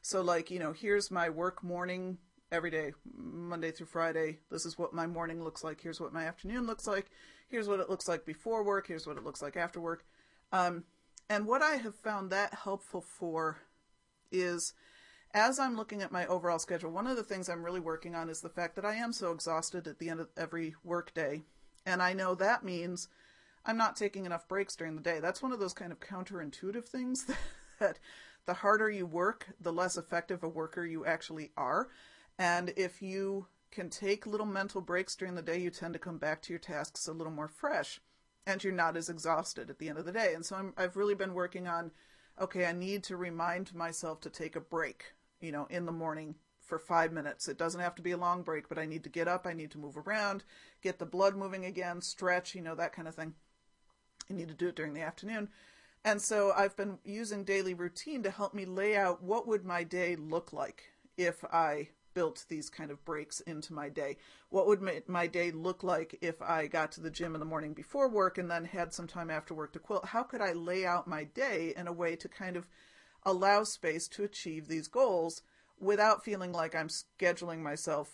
[0.02, 2.18] So, like, you know, here's my work morning
[2.52, 4.38] every day, Monday through Friday.
[4.50, 5.80] This is what my morning looks like.
[5.80, 7.10] Here's what my afternoon looks like.
[7.48, 8.86] Here's what it looks like before work.
[8.86, 10.04] Here's what it looks like after work.
[10.52, 10.84] Um,
[11.28, 13.58] and what I have found that helpful for
[14.30, 14.74] is
[15.32, 18.30] as I'm looking at my overall schedule, one of the things I'm really working on
[18.30, 21.42] is the fact that I am so exhausted at the end of every work day.
[21.84, 23.08] And I know that means
[23.66, 25.20] I'm not taking enough breaks during the day.
[25.20, 27.26] That's one of those kind of counterintuitive things
[27.80, 27.98] that,
[28.46, 31.88] the harder you work, the less effective a worker you actually are.
[32.38, 36.18] And if you can take little mental breaks during the day, you tend to come
[36.18, 38.00] back to your tasks a little more fresh
[38.46, 40.34] and you're not as exhausted at the end of the day.
[40.34, 41.90] And so i have really been working on
[42.40, 46.34] okay, I need to remind myself to take a break, you know, in the morning
[46.60, 47.46] for five minutes.
[47.46, 49.52] It doesn't have to be a long break, but I need to get up, I
[49.52, 50.42] need to move around,
[50.82, 53.34] get the blood moving again, stretch, you know, that kind of thing.
[54.30, 55.48] I need to do it during the afternoon.
[56.04, 59.84] And so I've been using daily routine to help me lay out what would my
[59.84, 60.84] day look like
[61.16, 64.16] if I built these kind of breaks into my day.
[64.50, 67.46] What would my, my day look like if I got to the gym in the
[67.46, 70.06] morning before work and then had some time after work to quilt?
[70.06, 72.66] How could I lay out my day in a way to kind of
[73.24, 75.42] allow space to achieve these goals
[75.80, 78.12] without feeling like I'm scheduling myself?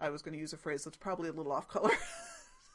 [0.00, 1.92] I was going to use a phrase that's probably a little off color.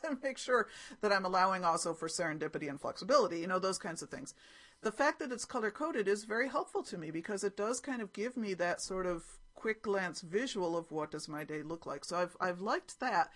[0.08, 0.68] and make sure
[1.02, 4.34] that I'm allowing also for serendipity and flexibility, you know, those kinds of things.
[4.82, 8.02] The fact that it's color coded is very helpful to me because it does kind
[8.02, 9.24] of give me that sort of
[9.56, 12.04] quick glance visual of what does my day look like.
[12.04, 13.32] So I've I've liked that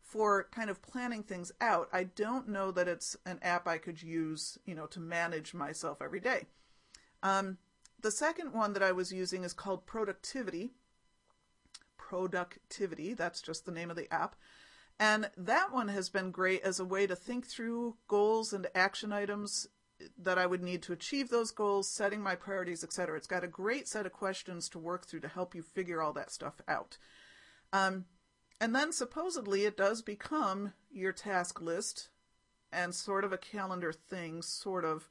[0.00, 1.88] for kind of planning things out.
[1.92, 6.00] I don't know that it's an app I could use, you know, to manage myself
[6.00, 6.46] every day.
[7.22, 7.58] Um,
[8.00, 10.70] the second one that I was using is called Productivity.
[11.98, 14.36] Productivity, that's just the name of the app.
[14.98, 19.12] And that one has been great as a way to think through goals and action
[19.12, 19.68] items
[20.18, 23.16] that I would need to achieve those goals, setting my priorities, etc.
[23.16, 26.12] It's got a great set of questions to work through to help you figure all
[26.14, 26.98] that stuff out.
[27.72, 28.06] Um,
[28.60, 32.08] and then supposedly it does become your task list
[32.72, 35.08] and sort of a calendar thing, sort of,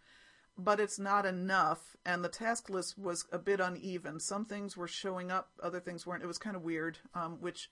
[0.57, 1.95] but it's not enough.
[2.05, 4.19] And the task list was a bit uneven.
[4.19, 6.23] Some things were showing up, other things weren't.
[6.23, 7.69] It was kind of weird, um, which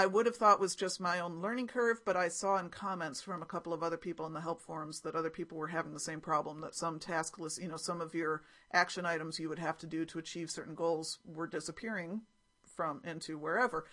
[0.00, 3.20] I would have thought was just my own learning curve, but I saw in comments
[3.20, 5.92] from a couple of other people in the help forums that other people were having
[5.92, 8.40] the same problem that some task list, you know, some of your
[8.72, 12.22] action items you would have to do to achieve certain goals were disappearing
[12.64, 13.84] from into wherever.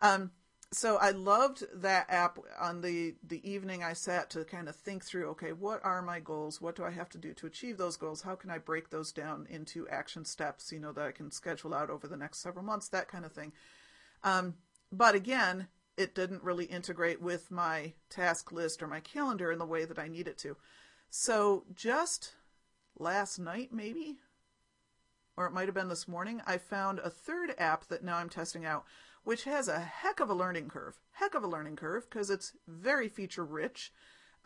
[0.00, 0.30] Um,
[0.72, 5.04] so I loved that app on the the evening I sat to kind of think
[5.04, 6.62] through okay what are my goals?
[6.62, 8.22] What do I have to do to achieve those goals?
[8.22, 11.74] How can I break those down into action steps you know that I can schedule
[11.74, 13.52] out over the next several months that kind of thing.
[14.24, 14.54] Um,
[14.92, 19.66] but again, it didn't really integrate with my task list or my calendar in the
[19.66, 20.56] way that I need it to.
[21.10, 22.34] So just
[22.98, 24.18] last night, maybe,
[25.36, 28.28] or it might have been this morning, I found a third app that now I'm
[28.28, 28.84] testing out,
[29.24, 30.98] which has a heck of a learning curve.
[31.12, 33.92] Heck of a learning curve because it's very feature rich.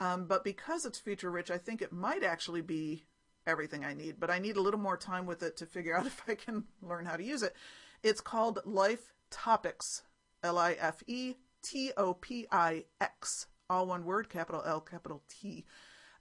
[0.01, 3.05] Um, but because it's feature rich, I think it might actually be
[3.47, 4.18] everything I need.
[4.18, 6.64] But I need a little more time with it to figure out if I can
[6.82, 7.55] learn how to use it.
[8.03, 10.03] It's called Life Topics
[10.45, 15.22] L I F E T O P I X, all one word, capital L, capital
[15.28, 15.64] T.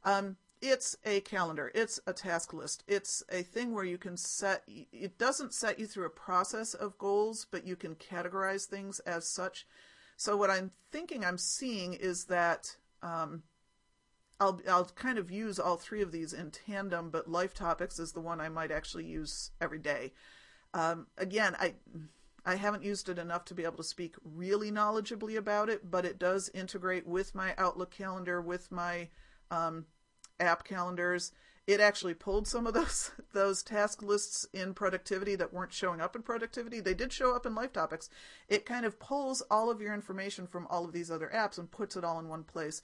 [0.03, 1.71] Um, it's a calendar.
[1.75, 2.85] It's a task list.
[2.87, 6.97] It's a thing where you can set, it doesn't set you through a process of
[6.97, 9.67] goals, but you can categorize things as such.
[10.15, 13.43] So what I'm thinking I'm seeing is that um,
[14.39, 18.21] I'll, I'll kind of use all three of these in tandem, but LifeTopix is the
[18.21, 20.13] one I might actually use every day.
[20.73, 21.73] Um, again, I
[22.45, 26.05] I haven't used it enough to be able to speak really knowledgeably about it, but
[26.05, 29.09] it does integrate with my Outlook calendar, with my
[29.49, 29.85] um,
[30.39, 31.31] app calendars.
[31.65, 36.15] it actually pulled some of those those task lists in productivity that weren't showing up
[36.15, 36.81] in productivity.
[36.81, 38.09] They did show up in LifeTopix.
[38.49, 41.71] It kind of pulls all of your information from all of these other apps and
[41.71, 42.81] puts it all in one place.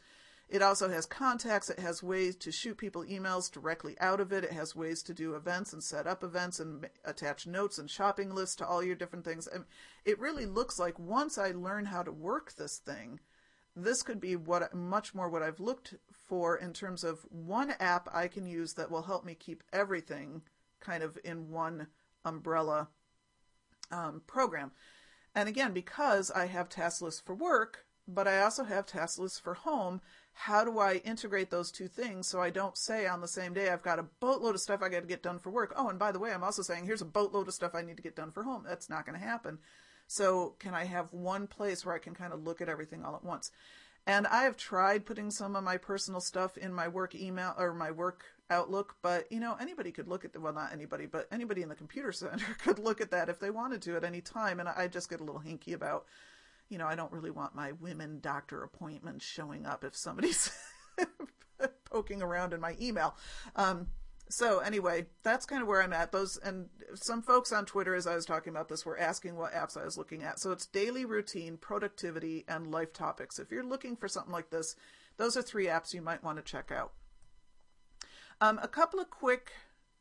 [0.49, 1.69] It also has contacts.
[1.69, 4.43] It has ways to shoot people emails directly out of it.
[4.43, 8.33] It has ways to do events and set up events and attach notes and shopping
[8.33, 9.47] lists to all your different things.
[10.05, 13.19] It really looks like once I learn how to work this thing,
[13.75, 18.09] this could be what much more what I've looked for in terms of one app
[18.11, 20.41] I can use that will help me keep everything
[20.79, 21.87] kind of in one
[22.25, 22.87] umbrella
[23.91, 24.71] um, program.
[25.35, 29.39] And again, because I have task lists for work, but I also have task lists
[29.39, 30.01] for home,
[30.43, 33.69] how do I integrate those two things so I don't say on the same day
[33.69, 35.73] I've got a boatload of stuff I got to get done for work.
[35.75, 37.97] Oh, and by the way, I'm also saying here's a boatload of stuff I need
[37.97, 38.63] to get done for home.
[38.65, 39.57] That's not going to happen.
[40.07, 43.17] So can I have one place where I can kind of look at everything all
[43.17, 43.51] at once?
[44.07, 47.73] And I have tried putting some of my personal stuff in my work email or
[47.73, 51.27] my work Outlook, but you know, anybody could look at the, well, not anybody, but
[51.33, 54.21] anybody in the computer center could look at that if they wanted to at any
[54.21, 54.61] time.
[54.61, 56.05] And I just get a little hinky about,
[56.69, 60.51] you know, I don't really want my women doctor appointments showing up if somebody's
[61.85, 63.15] poking around in my email.
[63.55, 63.87] Um,
[64.29, 66.11] so anyway, that's kind of where I'm at.
[66.11, 69.53] Those and some folks on Twitter, as I was talking about this, were asking what
[69.53, 70.39] apps I was looking at.
[70.39, 73.39] So it's daily routine, productivity, and LifeTopix.
[73.39, 74.75] If you're looking for something like this,
[75.17, 76.93] those are three apps you might want to check out.
[78.39, 79.51] Um, a couple of quick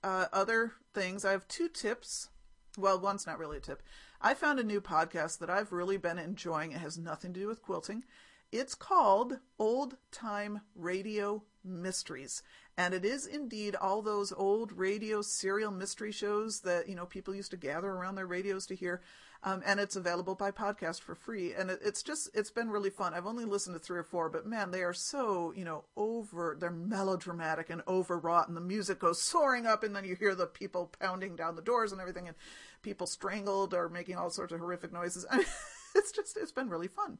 [0.04, 1.24] uh, other things.
[1.24, 2.28] I have two tips.
[2.76, 3.82] Well, one's not really a tip.
[4.20, 6.72] I found a new podcast that I've really been enjoying.
[6.72, 8.04] It has nothing to do with quilting.
[8.50, 12.42] It's called Old Time Radio Mysteries.
[12.76, 17.32] And it is indeed all those old radio serial mystery shows that, you know, people
[17.32, 19.02] used to gather around their radios to hear.
[19.44, 21.54] Um, and it's available by podcast for free.
[21.54, 23.14] And it, it's just, it's been really fun.
[23.14, 26.56] I've only listened to three or four, but man, they are so, you know, over,
[26.58, 30.46] they're melodramatic and overwrought and the music goes soaring up and then you hear the
[30.46, 32.36] people pounding down the doors and everything and
[32.82, 35.24] people strangled or making all sorts of horrific noises.
[35.30, 35.46] I mean,
[35.94, 37.18] it's just, it's been really fun.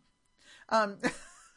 [0.70, 0.98] Um,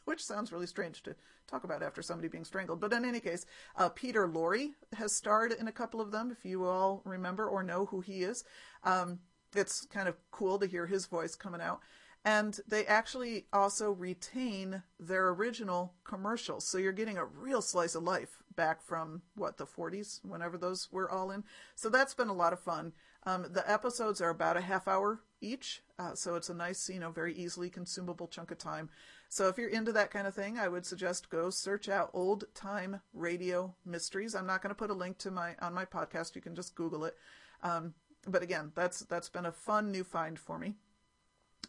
[0.05, 1.15] which sounds really strange to
[1.47, 2.79] talk about after somebody being strangled.
[2.79, 3.45] But in any case,
[3.75, 7.63] uh, Peter Lorre has starred in a couple of them, if you all remember or
[7.63, 8.43] know who he is.
[8.83, 9.19] Um,
[9.55, 11.81] it's kind of cool to hear his voice coming out.
[12.23, 16.67] And they actually also retain their original commercials.
[16.67, 20.87] So you're getting a real slice of life back from, what, the 40s, whenever those
[20.91, 21.43] were all in.
[21.73, 22.93] So that's been a lot of fun.
[23.23, 25.81] Um, the episodes are about a half hour each.
[25.97, 28.89] Uh, so it's a nice, you know, very easily consumable chunk of time.
[29.29, 32.45] So if you're into that kind of thing, I would suggest go search out old
[32.53, 34.35] time radio mysteries.
[34.35, 36.35] I'm not going to put a link to my on my podcast.
[36.35, 37.15] You can just Google it.
[37.63, 37.93] Um,
[38.27, 40.75] but again, that's that's been a fun new find for me.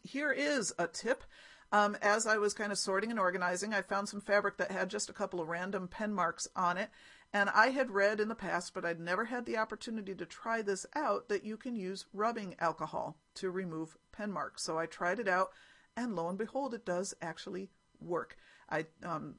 [0.03, 1.24] Here is a tip.
[1.70, 4.90] Um, as I was kind of sorting and organizing, I found some fabric that had
[4.90, 6.90] just a couple of random pen marks on it.
[7.32, 10.61] And I had read in the past, but I'd never had the opportunity to try
[10.61, 14.62] this out, that you can use rubbing alcohol to remove pen marks.
[14.62, 15.50] So I tried it out
[15.96, 18.36] and lo and behold, it does actually work.
[18.68, 19.36] I um,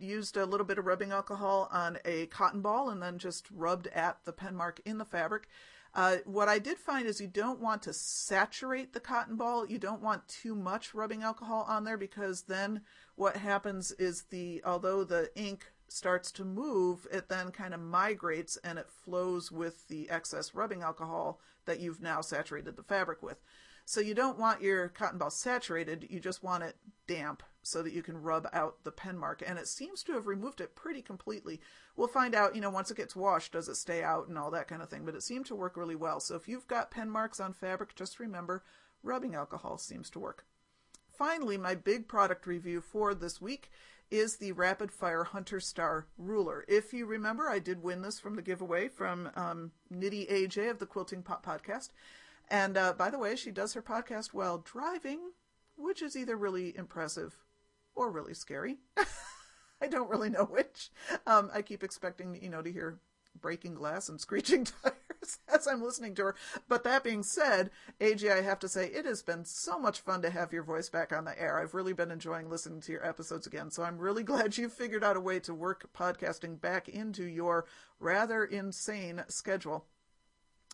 [0.00, 3.86] used a little bit of rubbing alcohol on a cotton ball and then just rubbed
[3.88, 5.48] at the pen mark in the fabric.
[5.94, 9.66] Uh, what I did find is you don't want to saturate the cotton ball.
[9.66, 12.82] You don't want too much rubbing alcohol on there because then
[13.16, 18.56] what happens is the although the ink starts to move, it then kind of migrates
[18.62, 23.40] and it flows with the excess rubbing alcohol that you've now saturated the fabric with.
[23.84, 26.76] So you don't want your cotton ball saturated, you just want it
[27.10, 29.42] damp so that you can rub out the pen mark.
[29.44, 31.60] And it seems to have removed it pretty completely.
[31.96, 34.50] We'll find out, you know, once it gets washed, does it stay out and all
[34.52, 35.04] that kind of thing.
[35.04, 36.20] But it seemed to work really well.
[36.20, 38.62] So if you've got pen marks on fabric, just remember
[39.02, 40.46] rubbing alcohol seems to work.
[41.10, 43.70] Finally, my big product review for this week
[44.10, 46.64] is the Rapid Fire Hunter Star Ruler.
[46.68, 50.78] If you remember, I did win this from the giveaway from um, Nitty AJ of
[50.78, 51.90] the Quilting Pop Podcast.
[52.48, 55.20] And uh, by the way, she does her podcast while driving,
[55.80, 57.34] which is either really impressive
[57.94, 58.78] or really scary.
[59.82, 60.90] I don't really know which.
[61.26, 62.98] Um, I keep expecting, you know, to hear
[63.40, 66.34] breaking glass and screeching tires as I'm listening to her.
[66.68, 67.70] But that being said,
[68.00, 70.88] AJ, I have to say, it has been so much fun to have your voice
[70.88, 71.58] back on the air.
[71.58, 73.70] I've really been enjoying listening to your episodes again.
[73.70, 77.66] So I'm really glad you figured out a way to work podcasting back into your
[77.98, 79.86] rather insane schedule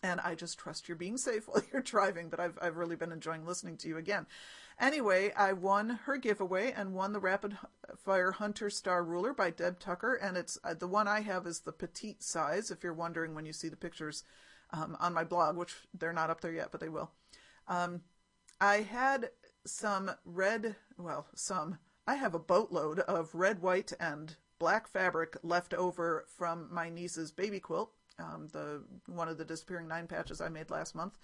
[0.02, 2.28] and I just trust you're being safe while you're driving.
[2.28, 4.26] But I've I've really been enjoying listening to you again.
[4.78, 7.56] Anyway, I won her giveaway and won the Rapid
[7.96, 11.60] Fire Hunter Star Ruler by Deb Tucker, and it's uh, the one I have is
[11.60, 12.70] the petite size.
[12.70, 14.22] If you're wondering when you see the pictures
[14.72, 17.10] um, on my blog, which they're not up there yet, but they will.
[17.68, 18.02] Um,
[18.60, 19.30] I had
[19.64, 21.78] some red, well, some.
[22.06, 27.32] I have a boatload of red, white, and black fabric left over from my niece's
[27.32, 31.18] baby quilt, um, the one of the disappearing nine patches I made last month,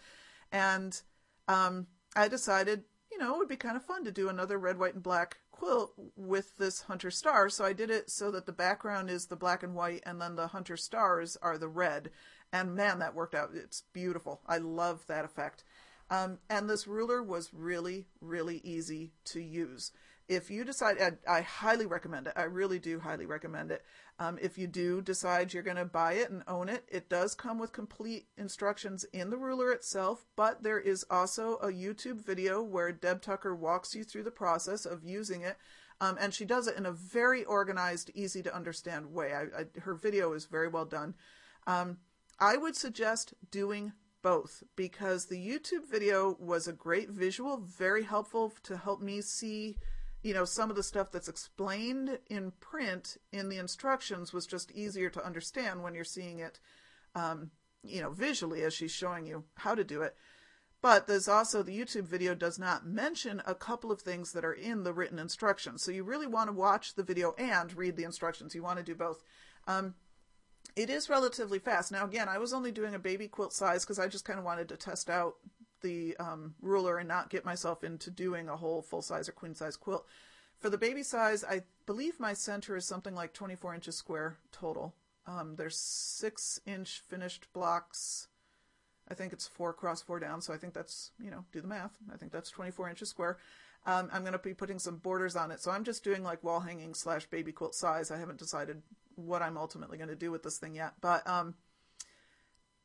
[0.51, 1.01] and
[1.49, 4.79] um, I decided, you know, it would be kind of fun to do another red,
[4.79, 7.49] white, and black quilt with this hunter star.
[7.49, 10.35] So I did it so that the background is the black and white, and then
[10.35, 12.11] the hunter stars are the red.
[12.53, 13.51] And man, that worked out.
[13.55, 14.41] It's beautiful.
[14.47, 15.63] I love that effect.
[16.11, 19.93] Um, and this ruler was really, really easy to use.
[20.33, 22.33] If you decide, I, I highly recommend it.
[22.37, 23.85] I really do highly recommend it.
[24.19, 27.35] Um, if you do decide you're going to buy it and own it, it does
[27.35, 32.63] come with complete instructions in the ruler itself, but there is also a YouTube video
[32.63, 35.59] where Deb Tucker walks you through the process of using it.
[36.01, 39.35] Um, and she does it in a very organized, easy to understand way.
[39.35, 41.15] I, I, her video is very well done.
[41.67, 41.99] Um,
[42.41, 48.55] I would suggest doing both because the YouTube video was a great visual, very helpful
[48.63, 49.77] to help me see,
[50.23, 54.71] you know, some of the stuff that's explained in print in the instructions was just
[54.73, 56.61] easier to understand when you're seeing it,
[57.15, 57.51] um,
[57.83, 60.15] you know, visually as she's showing you how to do it.
[60.81, 64.53] But there's also the YouTube video does not mention a couple of things that are
[64.53, 65.83] in the written instructions.
[65.83, 68.55] So you really want to watch the video and read the instructions.
[68.55, 69.23] You want to do both.
[69.69, 69.95] Um,
[70.75, 71.93] it is relatively fast.
[71.93, 74.45] Now, again, I was only doing a baby quilt size because I just kind of
[74.45, 75.37] wanted to test out
[75.83, 79.55] the um, ruler and not get myself into doing a whole full size or queen
[79.55, 80.07] size quilt.
[80.59, 84.95] For the baby size, I believe my center is something like 24 inches square total.
[85.27, 88.29] Um, there's six inch finished blocks.
[89.09, 90.41] I think it's four across, four down.
[90.41, 91.97] So I think that's, you know, do the math.
[92.13, 93.39] I think that's 24 inches square.
[93.85, 95.61] Um, I'm going to be putting some borders on it.
[95.61, 98.11] So I'm just doing like wall hanging slash baby quilt size.
[98.11, 98.83] I haven't decided
[99.17, 100.95] what I'm ultimately going to do with this thing yet.
[101.01, 101.55] But um,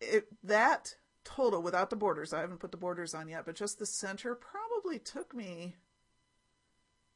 [0.01, 0.95] it, that
[1.27, 4.33] total without the borders, I haven't put the borders on yet, but just the center
[4.33, 5.75] probably took me.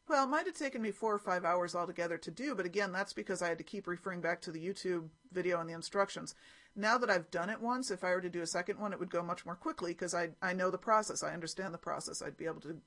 [0.10, 2.92] Well, it might have taken me four or five hours altogether to do, but again,
[2.92, 6.36] that's because I had to keep referring back to the YouTube video and the instructions.
[6.76, 9.00] Now that I've done it once, if I were to do a second one, it
[9.00, 11.24] would go much more quickly because I I know the process.
[11.24, 12.22] I understand the process.
[12.22, 12.78] I'd be able to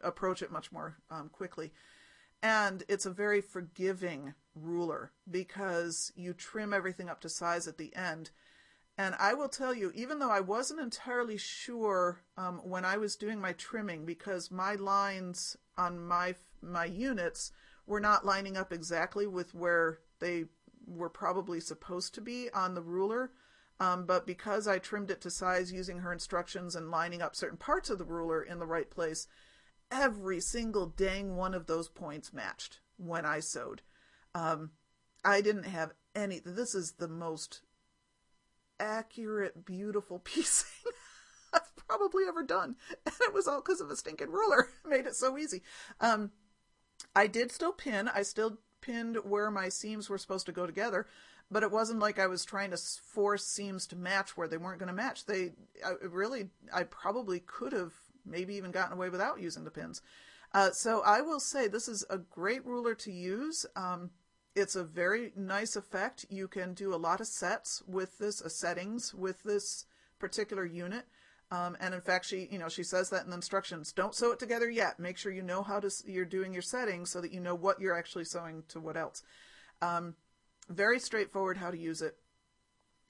[0.00, 1.72] approach it much more um, quickly.
[2.42, 7.94] And it's a very forgiving ruler because you trim everything up to size at the
[7.94, 8.30] end.
[9.02, 13.16] And I will tell you, even though I wasn't entirely sure um, when I was
[13.16, 17.50] doing my trimming, because my lines on my my units
[17.84, 20.44] were not lining up exactly with where they
[20.86, 23.32] were probably supposed to be on the ruler.
[23.80, 27.58] Um, but because I trimmed it to size using her instructions and lining up certain
[27.58, 29.26] parts of the ruler in the right place,
[29.90, 33.82] every single dang one of those points matched when I sewed.
[34.32, 34.70] Um,
[35.24, 36.38] I didn't have any.
[36.38, 37.62] This is the most
[38.78, 40.92] accurate, beautiful piecing
[41.52, 44.68] I've probably ever done, and it was all because of a stinking ruler.
[44.88, 45.62] made it so easy.
[46.00, 46.30] Um,
[47.14, 48.08] I did still pin.
[48.08, 51.06] I still pinned where my seams were supposed to go together,
[51.50, 54.78] but it wasn't like I was trying to force seams to match where they weren't
[54.78, 55.26] going to match.
[55.26, 55.52] They
[55.84, 57.92] I, really, I probably could have
[58.24, 60.00] maybe even gotten away without using the pins.
[60.54, 63.64] Uh, so I will say this is a great ruler to use.
[63.74, 64.10] Um,
[64.54, 66.26] it's a very nice effect.
[66.28, 69.86] You can do a lot of sets with this, uh, settings with this
[70.18, 71.06] particular unit.
[71.50, 73.92] Um, and in fact, she, you know, she says that in the instructions.
[73.92, 74.98] Don't sew it together yet.
[74.98, 77.80] Make sure you know how to you're doing your settings so that you know what
[77.80, 79.22] you're actually sewing to what else.
[79.82, 80.14] Um,
[80.68, 82.16] very straightforward how to use it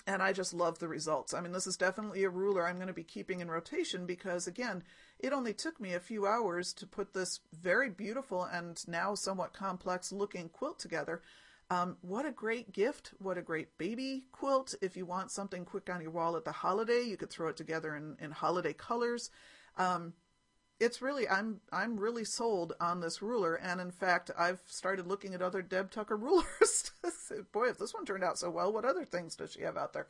[0.07, 1.33] and I just love the results.
[1.33, 4.47] I mean, this is definitely a ruler I'm going to be keeping in rotation because,
[4.47, 4.83] again,
[5.23, 9.53] it only took me a few hours to put this very beautiful and now somewhat
[9.53, 11.23] complex looking quilt together.
[11.71, 13.13] Um, what a great gift.
[13.19, 14.75] What a great baby quilt.
[14.83, 17.57] If you want something quick on your wall at the holiday, you could throw it
[17.57, 19.31] together in, in holiday colors.
[19.79, 20.13] Um,
[20.81, 25.33] it's really I'm I'm really sold on this ruler, and in fact, I've started looking
[25.33, 26.91] at other Deb Tucker rulers.
[27.53, 29.93] Boy, if this one turned out so well, what other things does she have out
[29.93, 30.09] there?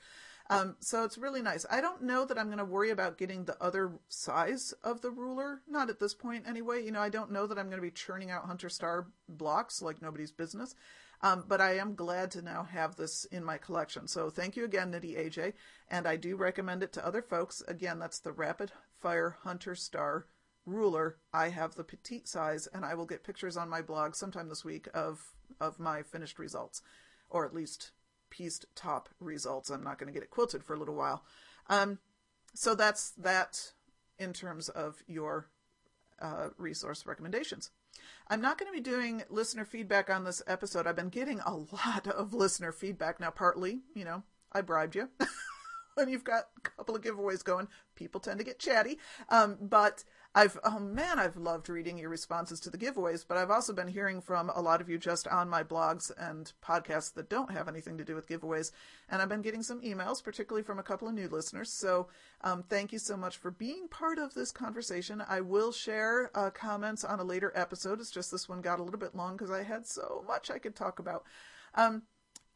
[0.52, 1.64] Um, so it's really nice.
[1.70, 5.10] I don't know that I'm going to worry about getting the other size of the
[5.10, 6.84] ruler, not at this point anyway.
[6.84, 9.82] You know, I don't know that I'm going to be churning out Hunter Star blocks
[9.82, 10.74] like nobody's business.
[11.22, 14.08] Um, but I am glad to now have this in my collection.
[14.08, 15.52] So thank you again, Nitty AJ,
[15.88, 17.62] and I do recommend it to other folks.
[17.68, 20.26] Again, that's the Rapid Fire Hunter Star
[20.66, 24.48] ruler, I have the petite size, and I will get pictures on my blog sometime
[24.48, 26.82] this week of of my finished results,
[27.28, 27.92] or at least
[28.32, 29.68] pieced top results.
[29.68, 31.22] I'm not going to get it quilted for a little while.
[31.68, 31.98] Um,
[32.54, 33.72] so that's that
[34.18, 35.48] in terms of your
[36.20, 37.70] uh, resource recommendations.
[38.28, 40.86] I'm not going to be doing listener feedback on this episode.
[40.86, 43.30] I've been getting a lot of listener feedback now.
[43.30, 45.10] Partly, you know, I bribed you.
[45.94, 48.98] when you've got a couple of giveaways going, people tend to get chatty.
[49.28, 50.04] Um, but
[50.34, 53.88] I've oh man, I've loved reading your responses to the giveaways, but I've also been
[53.88, 57.68] hearing from a lot of you just on my blogs and podcasts that don't have
[57.68, 58.72] anything to do with giveaways,
[59.10, 61.70] and I've been getting some emails, particularly from a couple of new listeners.
[61.70, 62.08] So
[62.40, 65.22] um, thank you so much for being part of this conversation.
[65.28, 68.00] I will share uh, comments on a later episode.
[68.00, 70.58] It's just this one got a little bit long because I had so much I
[70.58, 71.24] could talk about.
[71.74, 72.02] Um,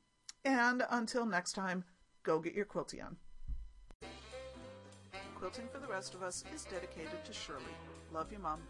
[0.44, 1.84] And until next time,
[2.22, 3.16] go get your quilty on.
[5.42, 7.74] Quilting for the Rest of Us is dedicated to Shirley.
[8.12, 8.60] Love you, Mom.